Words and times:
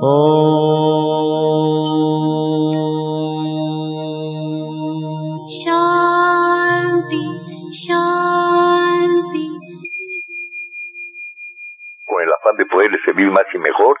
Shanti, 0.00 0.16
Shanti. 7.68 9.48
Con 12.06 12.22
el 12.22 12.32
afán 12.32 12.56
de 12.56 12.64
poderle 12.64 12.96
servir 13.04 13.26
más 13.28 13.44
y 13.52 13.58
mejor, 13.58 13.98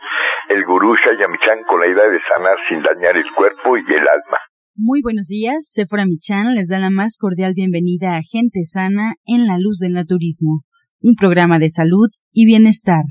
el 0.48 0.64
gurú 0.64 0.96
Shayamichan 0.96 1.64
con 1.68 1.80
la 1.80 1.86
idea 1.88 2.08
de 2.08 2.18
sanar 2.34 2.56
sin 2.66 2.80
dañar 2.80 3.18
el 3.18 3.30
cuerpo 3.36 3.76
y 3.76 3.80
el 3.80 4.08
alma. 4.08 4.38
Muy 4.76 5.02
buenos 5.02 5.26
días, 5.26 5.68
Sephora 5.68 6.06
Michan 6.06 6.54
les 6.54 6.70
da 6.70 6.78
la 6.78 6.88
más 6.88 7.18
cordial 7.18 7.52
bienvenida 7.54 8.16
a 8.16 8.22
Gente 8.22 8.64
Sana 8.64 9.16
en 9.26 9.46
la 9.46 9.58
Luz 9.58 9.80
del 9.80 9.92
Naturismo, 9.92 10.62
un 11.02 11.14
programa 11.16 11.58
de 11.58 11.68
salud 11.68 12.08
y 12.32 12.46
bienestar. 12.46 13.02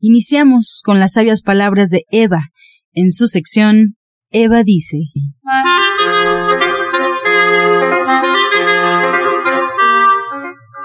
Iniciamos 0.00 0.82
con 0.84 1.00
las 1.00 1.14
sabias 1.14 1.42
palabras 1.42 1.90
de 1.90 2.04
Eva. 2.12 2.50
En 2.92 3.10
su 3.10 3.26
sección, 3.26 3.96
Eva 4.30 4.62
dice. 4.62 4.98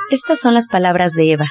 Estas 0.09 0.39
son 0.39 0.55
las 0.55 0.67
palabras 0.67 1.13
de 1.13 1.31
Eva. 1.31 1.45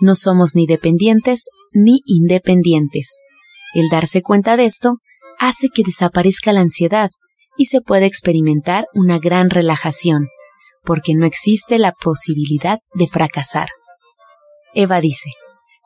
No 0.00 0.16
somos 0.16 0.56
ni 0.56 0.66
dependientes 0.66 1.50
ni 1.72 2.00
independientes. 2.04 3.20
El 3.72 3.88
darse 3.88 4.20
cuenta 4.22 4.56
de 4.56 4.64
esto 4.64 4.96
hace 5.38 5.68
que 5.68 5.84
desaparezca 5.84 6.52
la 6.52 6.62
ansiedad 6.62 7.12
y 7.56 7.66
se 7.66 7.80
puede 7.80 8.06
experimentar 8.06 8.86
una 8.92 9.20
gran 9.20 9.50
relajación, 9.50 10.26
porque 10.82 11.14
no 11.14 11.26
existe 11.26 11.78
la 11.78 11.92
posibilidad 11.92 12.80
de 12.94 13.06
fracasar. 13.06 13.68
Eva 14.74 15.00
dice, 15.00 15.30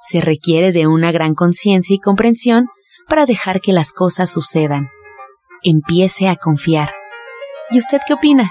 se 0.06 0.20
requiere 0.20 0.70
de 0.70 0.86
una 0.86 1.12
gran 1.12 1.34
conciencia 1.34 1.94
y 1.94 1.98
comprensión 1.98 2.66
para 3.08 3.24
dejar 3.24 3.60
que 3.60 3.72
las 3.72 3.92
cosas 3.92 4.30
sucedan. 4.30 4.90
Empiece 5.62 6.28
a 6.28 6.36
confiar. 6.36 6.90
¿Y 7.70 7.78
usted 7.78 8.00
qué 8.06 8.12
opina? 8.14 8.50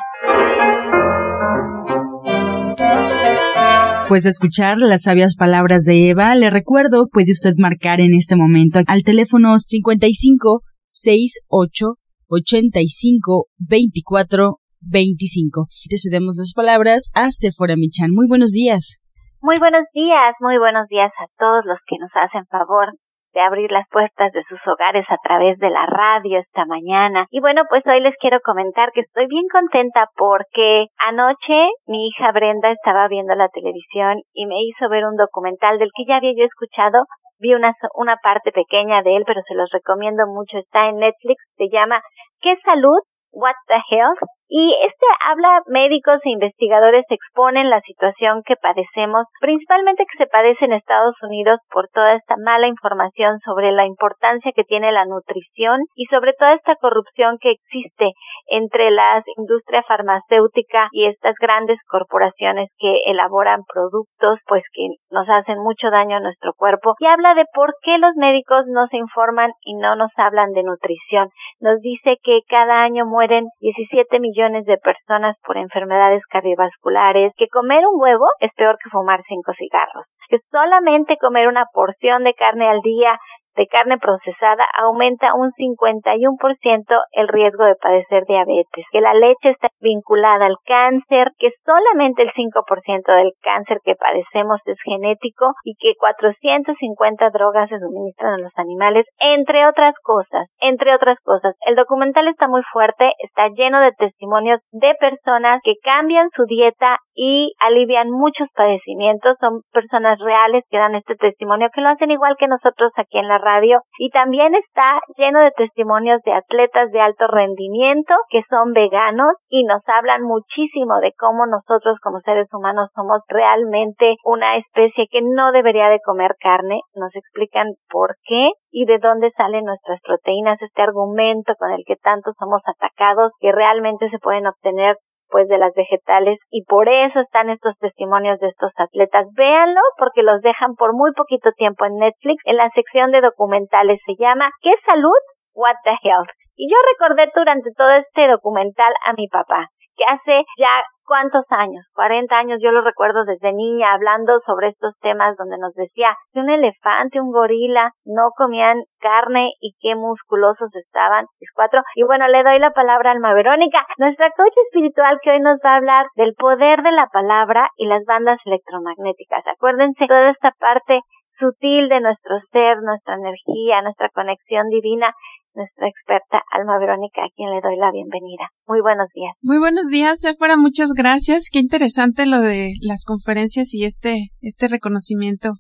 Pues 4.08 4.26
escuchar 4.26 4.80
las 4.80 5.04
sabias 5.04 5.36
palabras 5.36 5.86
de 5.86 6.10
Eva, 6.10 6.36
le 6.36 6.50
recuerdo, 6.50 7.08
puede 7.08 7.32
usted 7.32 7.54
marcar 7.58 8.02
en 8.02 8.14
este 8.14 8.36
momento 8.36 8.80
al 8.88 9.04
teléfono 9.04 9.58
55 9.60 10.62
68 10.88 11.98
85 12.28 13.48
24 13.60 14.60
25. 14.82 15.68
Te 15.88 15.98
cedemos 15.98 16.36
las 16.36 16.54
palabras 16.54 17.12
a 17.14 17.32
Sephora 17.32 17.76
Michan. 17.78 18.12
Muy 18.12 18.28
buenos 18.28 18.52
días. 18.52 19.03
Muy 19.44 19.56
buenos 19.60 19.84
días, 19.94 20.36
muy 20.40 20.58
buenos 20.58 20.88
días 20.88 21.12
a 21.20 21.26
todos 21.38 21.66
los 21.66 21.78
que 21.86 21.98
nos 22.00 22.10
hacen 22.16 22.46
favor 22.46 22.94
de 23.34 23.42
abrir 23.42 23.74
las 23.74 23.86
puertas 23.92 24.32
de 24.32 24.42
sus 24.48 24.58
hogares 24.66 25.06
a 25.10 25.18
través 25.22 25.60
de 25.60 25.70
la 25.70 25.86
radio 25.86 26.40
esta 26.40 26.64
mañana. 26.64 27.26
Y 27.30 27.42
bueno, 27.42 27.64
pues 27.68 27.84
hoy 27.86 28.00
les 28.00 28.16
quiero 28.22 28.40
comentar 28.40 28.94
que 28.94 29.02
estoy 29.02 29.28
bien 29.28 29.44
contenta 29.52 30.08
porque 30.16 30.86
anoche 30.98 31.68
mi 31.88 32.08
hija 32.08 32.32
Brenda 32.32 32.72
estaba 32.72 33.10
viendo 33.10 33.36
la 33.36 33.50
televisión 33.50 34.22
y 34.32 34.46
me 34.46 34.64
hizo 34.64 34.88
ver 34.88 35.04
un 35.04 35.18
documental 35.18 35.78
del 35.78 35.92
que 35.94 36.06
ya 36.08 36.16
había 36.16 36.32
yo 36.38 36.46
escuchado. 36.46 37.04
Vi 37.38 37.54
una, 37.54 37.76
una 37.96 38.16
parte 38.24 38.54
pequeña 38.54 39.02
de 39.02 39.18
él, 39.18 39.24
pero 39.28 39.42
se 39.46 39.56
los 39.56 39.70
recomiendo 39.74 40.26
mucho. 40.26 40.58
Está 40.58 40.88
en 40.88 41.00
Netflix. 41.00 41.44
Se 41.58 41.68
llama 41.68 42.02
¿Qué 42.40 42.56
salud? 42.64 43.02
What 43.34 43.56
the 43.68 43.82
Health 43.90 44.20
y 44.56 44.70
este 44.86 45.08
habla, 45.26 45.64
médicos 45.66 46.20
e 46.26 46.30
investigadores 46.30 47.06
exponen 47.10 47.72
la 47.72 47.82
situación 47.82 48.44
que 48.46 48.54
padecemos, 48.56 49.26
principalmente 49.42 50.06
que 50.06 50.24
se 50.24 50.30
padece 50.30 50.66
en 50.66 50.74
Estados 50.74 51.16
Unidos 51.24 51.58
por 51.72 51.88
toda 51.92 52.14
esta 52.14 52.36
mala 52.38 52.68
información 52.68 53.40
sobre 53.44 53.72
la 53.72 53.88
importancia 53.88 54.52
que 54.56 54.64
tiene 54.64 54.92
la 54.92 55.06
nutrición 55.06 55.80
y 55.96 56.06
sobre 56.06 56.34
toda 56.38 56.54
esta 56.54 56.76
corrupción 56.76 57.40
que 57.42 57.50
existe 57.50 58.12
entre 58.46 58.92
la 58.92 59.24
industria 59.38 59.82
farmacéutica 59.88 60.88
y 60.92 61.08
estas 61.08 61.34
grandes 61.42 61.80
corporaciones 61.90 62.70
que 62.78 62.94
elaboran 63.08 63.62
productos 63.66 64.38
pues 64.46 64.62
que 64.72 64.86
nos 65.10 65.28
hacen 65.30 65.58
mucho 65.64 65.90
daño 65.90 66.18
a 66.18 66.20
nuestro 66.20 66.54
cuerpo 66.54 66.94
y 67.00 67.08
habla 67.08 67.34
de 67.34 67.46
por 67.56 67.74
qué 67.82 67.98
los 67.98 68.14
médicos 68.18 68.66
no 68.68 68.86
se 68.92 68.98
informan 68.98 69.50
y 69.64 69.74
no 69.78 69.96
nos 69.96 70.12
hablan 70.16 70.52
de 70.52 70.62
nutrición. 70.62 71.30
Nos 71.60 71.80
dice 71.82 72.18
que 72.22 72.42
cada 72.48 72.84
año 72.84 73.08
mueren 73.08 73.48
17 73.60 74.20
millones 74.20 74.43
de 74.52 74.78
personas 74.78 75.38
por 75.46 75.58
enfermedades 75.58 76.22
cardiovasculares, 76.30 77.32
que 77.38 77.48
comer 77.48 77.86
un 77.88 78.00
huevo 78.02 78.26
es 78.42 78.52
peor 78.58 78.78
que 78.84 78.90
fumar 78.90 79.22
cinco 79.26 79.54
cigarros, 79.54 80.06
que 80.28 80.38
solamente 80.52 81.16
comer 81.18 81.48
una 81.48 81.66
porción 81.72 82.26
de 82.26 82.34
carne 82.34 82.68
al 82.68 82.82
día 82.82 83.18
de 83.56 83.68
carne 83.68 83.98
procesada 83.98 84.66
aumenta 84.78 85.34
un 85.36 85.52
51% 85.52 87.02
el 87.12 87.28
riesgo 87.28 87.66
de 87.66 87.76
padecer 87.76 88.24
diabetes, 88.26 88.86
que 88.92 89.02
la 89.02 89.14
leche 89.14 89.50
está 89.50 89.68
vinculada 89.80 90.46
al 90.46 90.58
cáncer, 90.66 91.32
que 91.38 91.50
solamente 91.66 92.24
el 92.24 92.32
5% 92.32 93.16
del 93.16 93.32
cáncer 93.42 93.78
que 93.84 93.96
padecemos 93.96 94.60
es 94.66 94.78
genético 94.84 95.54
y 95.64 95.76
que 95.80 95.94
450 96.00 97.30
drogas 97.30 97.70
se 97.70 97.80
suministran 97.80 98.34
a 98.34 98.38
los 98.38 98.52
animales, 98.58 99.06
entre 99.20 99.68
otras 99.68 99.94
cosas, 100.02 100.48
entre 100.60 100.94
otras 100.96 101.18
cosas. 101.24 101.56
El 101.66 101.76
documental 101.76 102.28
está 102.28 102.48
muy 102.48 102.62
fuerte, 102.72 103.12
está 103.20 103.48
lleno 103.50 103.80
de 103.82 103.92
testimonios 103.92 104.60
de 104.72 104.94
personas 105.00 105.60
que 105.64 105.74
cambian 105.84 106.30
su 106.36 106.46
dieta 106.46 106.98
y 107.16 107.54
alivian 107.60 108.10
muchos 108.10 108.48
padecimientos, 108.56 109.38
son 109.40 109.62
personas 109.72 110.20
reales 110.20 110.64
que 110.70 110.78
dan 110.78 110.96
este 110.96 111.16
testimonio 111.16 111.70
que 111.74 111.82
lo 111.82 111.90
hacen 111.90 112.12
igual 112.12 112.36
que 112.38 112.48
nosotros 112.48 112.92
aquí 112.98 113.20
en 113.20 113.28
la 113.28 113.38
radio. 113.44 113.82
Y 113.98 114.10
también 114.10 114.56
está 114.56 115.00
lleno 115.18 115.40
de 115.42 115.52
testimonios 115.52 116.22
de 116.24 116.34
atletas 116.34 116.92
de 116.92 117.02
alto 117.02 117.28
rendimiento 117.28 118.14
que 118.30 118.42
son 118.50 118.74
veganos 118.74 119.34
y 119.50 119.64
nos 119.64 119.82
hablan 119.88 120.24
muchísimo 120.24 121.00
de 121.00 121.14
cómo 121.18 121.46
nosotros 121.46 121.98
como 122.02 122.20
seres 122.22 122.48
humanos 122.54 122.90
somos 122.96 123.22
realmente 123.28 124.16
una 124.24 124.58
especie 124.58 125.08
que 125.12 125.22
no 125.22 125.52
debería 125.52 125.90
de 125.90 126.00
comer 126.00 126.36
carne, 126.40 126.80
nos 126.96 127.16
explican 127.16 127.68
por 127.90 128.16
qué 128.24 128.50
y 128.72 128.86
de 128.86 128.98
dónde 128.98 129.32
salen 129.38 129.66
nuestras 129.66 130.00
proteínas, 130.02 130.62
este 130.62 130.82
argumento 130.82 131.54
con 131.60 131.72
el 131.72 131.84
que 131.86 131.96
tanto 131.96 132.32
somos 132.40 132.62
atacados 132.66 133.32
que 133.40 133.52
realmente 133.52 134.10
se 134.10 134.20
pueden 134.20 134.48
obtener 134.48 134.98
pues 135.34 135.48
de 135.48 135.58
las 135.58 135.74
vegetales 135.74 136.38
y 136.52 136.64
por 136.66 136.88
eso 136.88 137.20
están 137.20 137.50
estos 137.50 137.76
testimonios 137.80 138.40
de 138.40 138.50
estos 138.50 138.72
atletas. 138.78 139.26
Véanlo 139.36 139.82
porque 139.98 140.22
los 140.22 140.42
dejan 140.42 140.76
por 140.76 140.94
muy 140.94 141.12
poquito 141.14 141.52
tiempo 141.58 141.86
en 141.86 141.98
Netflix 141.98 142.38
en 142.46 142.58
la 142.58 142.70
sección 142.70 143.10
de 143.10 143.22
documentales. 143.22 144.00
Se 144.06 144.14
llama 144.14 144.52
¿Qué 144.62 144.70
salud? 144.86 145.18
What 145.56 145.82
the 145.86 145.98
health. 146.04 146.30
Y 146.56 146.70
yo 146.70 146.78
recordé 146.94 147.32
durante 147.34 147.72
todo 147.76 147.90
este 147.94 148.28
documental 148.28 148.94
a 149.06 149.14
mi 149.14 149.28
papá, 149.28 149.70
que 149.98 150.04
hace 150.06 150.46
ya 150.60 150.84
¿Cuántos 151.06 151.44
años? 151.50 151.86
40 151.96 152.34
años, 152.34 152.60
yo 152.62 152.72
lo 152.72 152.82
recuerdo 152.82 153.26
desde 153.26 153.52
niña 153.52 153.94
hablando 153.94 154.40
sobre 154.46 154.70
estos 154.70 154.98
temas 155.02 155.36
donde 155.36 155.58
nos 155.58 155.74
decía 155.74 156.16
que 156.32 156.40
un 156.40 156.50
elefante, 156.50 157.20
un 157.20 157.32
gorila 157.32 157.92
no 158.06 158.30
comían 158.38 158.84
carne 159.00 159.52
y 159.60 159.74
qué 159.82 159.96
musculosos 159.96 160.74
estaban. 160.74 161.26
Es 161.42 161.50
cuatro. 161.54 161.82
Y 161.96 162.04
bueno, 162.04 162.28
le 162.30 162.42
doy 162.44 162.58
la 162.60 162.72
palabra 162.72 163.10
a 163.10 163.14
Alma 163.14 163.34
Verónica, 163.34 163.86
nuestra 163.98 164.30
coach 164.32 164.54
espiritual 164.68 165.20
que 165.22 165.32
hoy 165.32 165.42
nos 165.42 165.60
va 165.66 165.74
a 165.74 165.78
hablar 165.78 166.06
del 166.16 166.36
poder 166.36 166.82
de 166.84 166.92
la 166.92 167.08
palabra 167.12 167.68
y 167.76 167.86
las 167.88 168.06
bandas 168.06 168.40
electromagnéticas. 168.46 169.46
Acuérdense 169.48 170.08
toda 170.08 170.30
esta 170.30 170.52
parte 170.58 171.02
sutil 171.38 171.90
de 171.90 172.00
nuestro 172.00 172.40
ser, 172.52 172.78
nuestra 172.82 173.16
energía, 173.16 173.82
nuestra 173.82 174.08
conexión 174.10 174.70
divina 174.70 175.14
nuestra 175.56 175.88
experta 175.88 176.42
Alma 176.52 176.80
Verónica, 176.80 177.22
a 177.22 177.30
quien 177.36 177.50
le 177.50 177.62
doy 177.62 177.78
la 177.78 177.92
bienvenida. 177.92 178.50
Muy 178.68 178.82
buenos 178.82 179.10
días. 179.14 179.34
Muy 179.42 179.60
buenos 179.60 179.90
días, 179.90 180.20
Sephora, 180.20 180.58
muchas 180.58 180.94
gracias. 180.94 181.50
Qué 181.52 181.60
interesante 181.60 182.26
lo 182.26 182.42
de 182.42 182.74
las 182.82 183.06
conferencias 183.06 183.74
y 183.74 183.86
este, 183.86 184.32
este 184.42 184.68
reconocimiento 184.68 185.54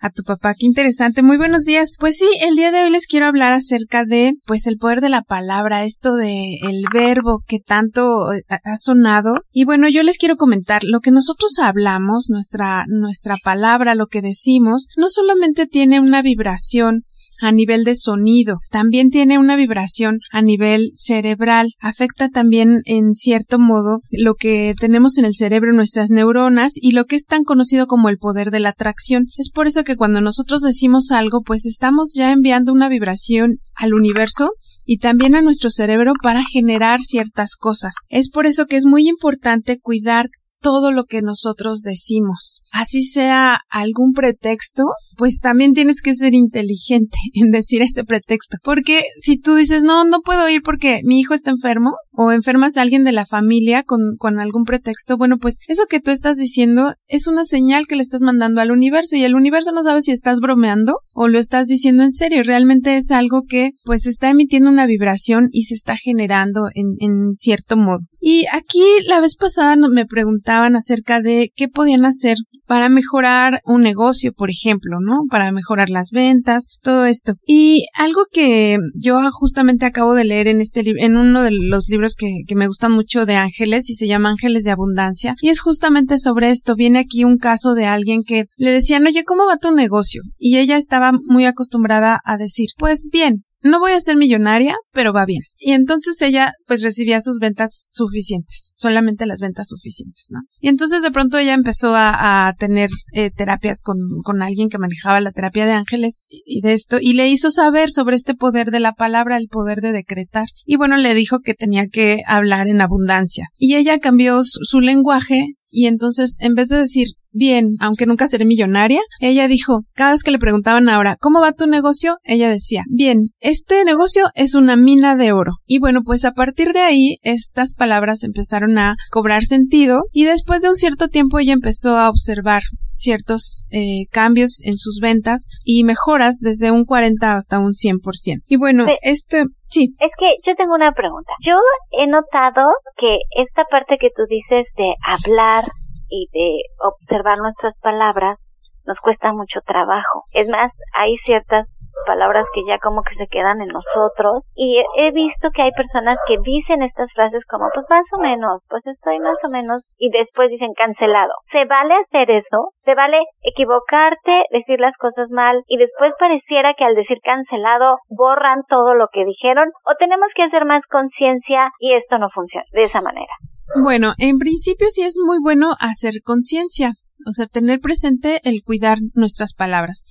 a 0.00 0.10
tu 0.10 0.22
papá. 0.22 0.54
Qué 0.54 0.66
interesante. 0.66 1.22
Muy 1.22 1.36
buenos 1.36 1.64
días. 1.64 1.92
Pues 1.98 2.16
sí, 2.16 2.28
el 2.46 2.56
día 2.56 2.70
de 2.70 2.84
hoy 2.84 2.90
les 2.90 3.06
quiero 3.06 3.26
hablar 3.26 3.52
acerca 3.52 4.04
de, 4.04 4.34
pues, 4.46 4.66
el 4.66 4.76
poder 4.76 5.00
de 5.00 5.08
la 5.08 5.22
palabra, 5.22 5.84
esto 5.84 6.14
de 6.14 6.56
el 6.62 6.84
verbo 6.92 7.40
que 7.46 7.58
tanto 7.60 8.32
eh, 8.32 8.42
ha 8.48 8.76
sonado. 8.76 9.40
Y 9.52 9.64
bueno, 9.64 9.88
yo 9.88 10.02
les 10.02 10.18
quiero 10.18 10.36
comentar, 10.36 10.82
lo 10.84 11.00
que 11.00 11.10
nosotros 11.10 11.58
hablamos, 11.58 12.26
nuestra, 12.28 12.84
nuestra 12.88 13.36
palabra, 13.42 13.94
lo 13.94 14.06
que 14.06 14.22
decimos, 14.22 14.88
no 14.96 15.08
solamente 15.08 15.66
tiene 15.66 16.00
una 16.00 16.22
vibración 16.22 17.04
a 17.40 17.52
nivel 17.52 17.84
de 17.84 17.94
sonido, 17.94 18.58
también 18.70 19.10
tiene 19.10 19.38
una 19.38 19.56
vibración 19.56 20.18
a 20.32 20.42
nivel 20.42 20.92
cerebral, 20.94 21.68
afecta 21.80 22.28
también 22.28 22.80
en 22.84 23.14
cierto 23.14 23.58
modo 23.58 24.00
lo 24.10 24.34
que 24.34 24.74
tenemos 24.78 25.18
en 25.18 25.24
el 25.24 25.34
cerebro, 25.34 25.72
nuestras 25.72 26.10
neuronas 26.10 26.72
y 26.76 26.92
lo 26.92 27.04
que 27.04 27.16
es 27.16 27.24
tan 27.24 27.44
conocido 27.44 27.86
como 27.86 28.08
el 28.08 28.18
poder 28.18 28.50
de 28.50 28.60
la 28.60 28.70
atracción. 28.70 29.26
Es 29.36 29.50
por 29.50 29.66
eso 29.66 29.84
que 29.84 29.96
cuando 29.96 30.20
nosotros 30.20 30.62
decimos 30.62 31.10
algo, 31.10 31.42
pues 31.42 31.66
estamos 31.66 32.12
ya 32.14 32.32
enviando 32.32 32.72
una 32.72 32.88
vibración 32.88 33.58
al 33.74 33.94
universo 33.94 34.52
y 34.84 34.98
también 34.98 35.34
a 35.34 35.42
nuestro 35.42 35.70
cerebro 35.70 36.12
para 36.22 36.42
generar 36.44 37.00
ciertas 37.00 37.56
cosas. 37.56 37.94
Es 38.08 38.30
por 38.30 38.46
eso 38.46 38.66
que 38.66 38.76
es 38.76 38.86
muy 38.86 39.08
importante 39.08 39.78
cuidar 39.78 40.28
todo 40.60 40.90
lo 40.90 41.04
que 41.04 41.22
nosotros 41.22 41.82
decimos. 41.82 42.62
Así 42.72 43.04
sea 43.04 43.60
algún 43.68 44.12
pretexto 44.14 44.84
pues 45.16 45.40
también 45.40 45.74
tienes 45.74 46.02
que 46.02 46.14
ser 46.14 46.34
inteligente 46.34 47.18
en 47.34 47.50
decir 47.50 47.82
ese 47.82 48.04
pretexto. 48.04 48.58
Porque 48.62 49.02
si 49.20 49.38
tú 49.38 49.54
dices, 49.54 49.82
no, 49.82 50.04
no 50.04 50.20
puedo 50.20 50.48
ir 50.48 50.62
porque 50.62 51.00
mi 51.04 51.20
hijo 51.20 51.34
está 51.34 51.50
enfermo 51.50 51.92
o 52.12 52.32
enfermas 52.32 52.76
a 52.76 52.82
alguien 52.82 53.04
de 53.04 53.12
la 53.12 53.26
familia 53.26 53.82
con, 53.82 54.16
con 54.18 54.38
algún 54.38 54.64
pretexto, 54.64 55.16
bueno, 55.16 55.38
pues 55.38 55.58
eso 55.68 55.84
que 55.88 56.00
tú 56.00 56.10
estás 56.10 56.36
diciendo 56.36 56.94
es 57.08 57.26
una 57.26 57.44
señal 57.44 57.86
que 57.86 57.96
le 57.96 58.02
estás 58.02 58.20
mandando 58.20 58.60
al 58.60 58.70
universo 58.70 59.16
y 59.16 59.24
el 59.24 59.34
universo 59.34 59.72
no 59.72 59.82
sabe 59.82 60.02
si 60.02 60.12
estás 60.12 60.40
bromeando 60.40 60.98
o 61.14 61.28
lo 61.28 61.38
estás 61.38 61.66
diciendo 61.66 62.02
en 62.02 62.12
serio. 62.12 62.42
Realmente 62.42 62.96
es 62.96 63.10
algo 63.10 63.42
que 63.48 63.70
pues 63.84 64.06
está 64.06 64.30
emitiendo 64.30 64.70
una 64.70 64.86
vibración 64.86 65.48
y 65.52 65.64
se 65.64 65.74
está 65.74 65.96
generando 65.96 66.68
en, 66.74 66.94
en 67.00 67.34
cierto 67.36 67.76
modo. 67.76 68.00
Y 68.20 68.44
aquí 68.52 68.82
la 69.06 69.20
vez 69.20 69.36
pasada 69.36 69.76
me 69.76 70.06
preguntaban 70.06 70.76
acerca 70.76 71.20
de 71.20 71.50
qué 71.54 71.68
podían 71.68 72.04
hacer 72.04 72.36
para 72.66 72.88
mejorar 72.88 73.60
un 73.64 73.82
negocio, 73.82 74.32
por 74.32 74.50
ejemplo, 74.50 74.98
¿no? 75.00 75.24
Para 75.30 75.52
mejorar 75.52 75.88
las 75.88 76.10
ventas, 76.10 76.78
todo 76.82 77.04
esto. 77.04 77.34
Y 77.46 77.86
algo 77.94 78.26
que 78.30 78.78
yo 78.94 79.20
justamente 79.32 79.86
acabo 79.86 80.14
de 80.14 80.24
leer 80.24 80.48
en 80.48 80.60
este 80.60 80.82
libro, 80.82 81.02
en 81.02 81.16
uno 81.16 81.42
de 81.42 81.52
los 81.52 81.88
libros 81.88 82.14
que, 82.14 82.42
que 82.46 82.56
me 82.56 82.66
gustan 82.66 82.92
mucho 82.92 83.26
de 83.26 83.36
ángeles 83.36 83.88
y 83.90 83.94
se 83.94 84.06
llama 84.06 84.30
Ángeles 84.30 84.64
de 84.64 84.70
Abundancia, 84.70 85.34
y 85.40 85.48
es 85.48 85.60
justamente 85.60 86.18
sobre 86.18 86.50
esto. 86.50 86.74
Viene 86.74 86.98
aquí 86.98 87.24
un 87.24 87.38
caso 87.38 87.74
de 87.74 87.86
alguien 87.86 88.22
que 88.24 88.46
le 88.56 88.70
decían, 88.70 89.06
oye, 89.06 89.24
¿cómo 89.24 89.46
va 89.46 89.56
tu 89.56 89.72
negocio? 89.72 90.22
Y 90.38 90.58
ella 90.58 90.76
estaba 90.76 91.12
muy 91.12 91.44
acostumbrada 91.44 92.20
a 92.24 92.36
decir, 92.36 92.68
pues 92.78 93.08
bien, 93.10 93.44
no 93.66 93.78
voy 93.78 93.92
a 93.92 94.00
ser 94.00 94.16
millonaria, 94.16 94.76
pero 94.92 95.12
va 95.12 95.24
bien. 95.24 95.42
Y 95.58 95.72
entonces 95.72 96.20
ella 96.22 96.52
pues 96.66 96.82
recibía 96.82 97.20
sus 97.20 97.38
ventas 97.38 97.86
suficientes, 97.90 98.74
solamente 98.76 99.26
las 99.26 99.40
ventas 99.40 99.68
suficientes, 99.68 100.26
¿no? 100.30 100.40
Y 100.60 100.68
entonces 100.68 101.02
de 101.02 101.10
pronto 101.10 101.38
ella 101.38 101.54
empezó 101.54 101.94
a, 101.94 102.52
tener 102.58 102.90
eh, 103.12 103.30
terapias 103.30 103.80
con, 103.80 103.98
con 104.22 104.42
alguien 104.42 104.68
que 104.68 104.78
manejaba 104.78 105.20
la 105.20 105.32
terapia 105.32 105.66
de 105.66 105.72
ángeles 105.72 106.26
y, 106.28 106.60
de 106.60 106.72
esto, 106.72 106.98
y 107.00 107.12
le 107.12 107.28
hizo 107.28 107.50
saber 107.50 107.90
sobre 107.90 108.16
este 108.16 108.34
poder 108.34 108.70
de 108.70 108.80
la 108.80 108.92
palabra, 108.92 109.36
el 109.36 109.48
poder 109.48 109.80
de 109.80 109.92
decretar. 109.92 110.46
Y 110.64 110.76
bueno, 110.76 110.96
le 110.96 111.14
dijo 111.14 111.40
que 111.40 111.54
tenía 111.54 111.86
que 111.88 112.22
hablar 112.26 112.68
en 112.68 112.80
abundancia. 112.80 113.48
Y 113.56 113.76
ella 113.76 113.98
cambió 113.98 114.42
su 114.42 114.80
lenguaje 114.80 115.56
y 115.70 115.86
entonces 115.86 116.36
en 116.40 116.54
vez 116.54 116.68
de 116.68 116.78
decir 116.78 117.08
bien, 117.36 117.76
aunque 117.80 118.06
nunca 118.06 118.26
seré 118.26 118.44
millonaria, 118.44 119.00
ella 119.20 119.48
dijo, 119.48 119.82
cada 119.94 120.12
vez 120.12 120.22
que 120.22 120.30
le 120.30 120.38
preguntaban 120.38 120.88
ahora, 120.88 121.16
¿cómo 121.20 121.40
va 121.40 121.52
tu 121.52 121.66
negocio? 121.66 122.16
Ella 122.24 122.48
decía, 122.48 122.84
bien, 122.88 123.28
este 123.40 123.84
negocio 123.84 124.26
es 124.34 124.54
una 124.54 124.76
mina 124.76 125.16
de 125.16 125.32
oro. 125.32 125.52
Y 125.66 125.78
bueno, 125.78 126.00
pues 126.04 126.24
a 126.24 126.32
partir 126.32 126.72
de 126.72 126.80
ahí, 126.80 127.16
estas 127.22 127.74
palabras 127.74 128.24
empezaron 128.24 128.78
a 128.78 128.96
cobrar 129.10 129.44
sentido 129.44 130.04
y 130.12 130.24
después 130.24 130.62
de 130.62 130.68
un 130.68 130.76
cierto 130.76 131.08
tiempo 131.08 131.38
ella 131.38 131.52
empezó 131.52 131.96
a 131.96 132.08
observar 132.08 132.62
ciertos 132.96 133.66
eh, 133.70 134.06
cambios 134.10 134.60
en 134.64 134.76
sus 134.76 135.00
ventas 135.00 135.46
y 135.64 135.84
mejoras 135.84 136.38
desde 136.40 136.70
un 136.70 136.84
40 136.84 137.34
hasta 137.34 137.58
un 137.58 137.72
100%. 137.72 138.00
Y 138.48 138.56
bueno, 138.56 138.86
este, 139.02 139.44
sí. 139.66 139.94
Es 140.00 140.10
que 140.18 140.26
yo 140.46 140.56
tengo 140.56 140.74
una 140.74 140.92
pregunta. 140.92 141.32
Yo 141.44 141.54
he 141.92 142.06
notado 142.06 142.66
que 142.96 143.18
esta 143.42 143.64
parte 143.70 143.96
que 144.00 144.08
tú 144.16 144.22
dices 144.28 144.66
de 144.76 144.94
hablar 145.06 145.64
y 146.08 146.28
de 146.32 146.60
observar 146.78 147.38
nuestras 147.38 147.74
palabras 147.82 148.38
nos 148.86 148.98
cuesta 149.00 149.32
mucho 149.32 149.60
trabajo. 149.66 150.24
Es 150.32 150.48
más, 150.48 150.70
hay 150.94 151.16
ciertas 151.24 151.66
palabras 152.04 152.44
que 152.52 152.60
ya 152.66 152.78
como 152.78 153.02
que 153.02 153.14
se 153.14 153.26
quedan 153.26 153.60
en 153.60 153.68
nosotros 153.68 154.44
y 154.54 154.82
he 154.98 155.10
visto 155.12 155.48
que 155.54 155.62
hay 155.62 155.70
personas 155.72 156.16
que 156.26 156.36
dicen 156.42 156.82
estas 156.82 157.10
frases 157.14 157.44
como 157.46 157.68
pues 157.72 157.86
más 157.88 158.04
o 158.16 158.20
menos, 158.20 158.62
pues 158.68 158.86
estoy 158.86 159.18
más 159.18 159.42
o 159.44 159.48
menos 159.48 159.94
y 159.98 160.10
después 160.10 160.50
dicen 160.50 160.74
cancelado. 160.76 161.32
¿Se 161.50 161.64
vale 161.64 161.94
hacer 161.94 162.30
eso? 162.30 162.72
¿Se 162.84 162.94
vale 162.94 163.18
equivocarte, 163.42 164.44
decir 164.50 164.78
las 164.80 164.96
cosas 164.98 165.30
mal 165.30 165.62
y 165.66 165.78
después 165.78 166.12
pareciera 166.18 166.74
que 166.74 166.84
al 166.84 166.94
decir 166.94 167.18
cancelado 167.22 167.96
borran 168.08 168.62
todo 168.68 168.94
lo 168.94 169.08
que 169.08 169.24
dijeron 169.24 169.70
o 169.84 169.94
tenemos 169.98 170.28
que 170.34 170.42
hacer 170.42 170.64
más 170.64 170.82
conciencia 170.90 171.70
y 171.78 171.94
esto 171.94 172.18
no 172.18 172.28
funciona 172.30 172.66
de 172.72 172.84
esa 172.84 173.00
manera? 173.00 173.32
Bueno, 173.74 174.14
en 174.18 174.38
principio 174.38 174.88
sí 174.90 175.02
es 175.02 175.14
muy 175.24 175.38
bueno 175.42 175.76
hacer 175.80 176.22
conciencia, 176.22 176.94
o 177.26 177.32
sea, 177.32 177.46
tener 177.46 177.80
presente 177.80 178.40
el 178.44 178.62
cuidar 178.62 178.98
nuestras 179.14 179.54
palabras. 179.54 180.02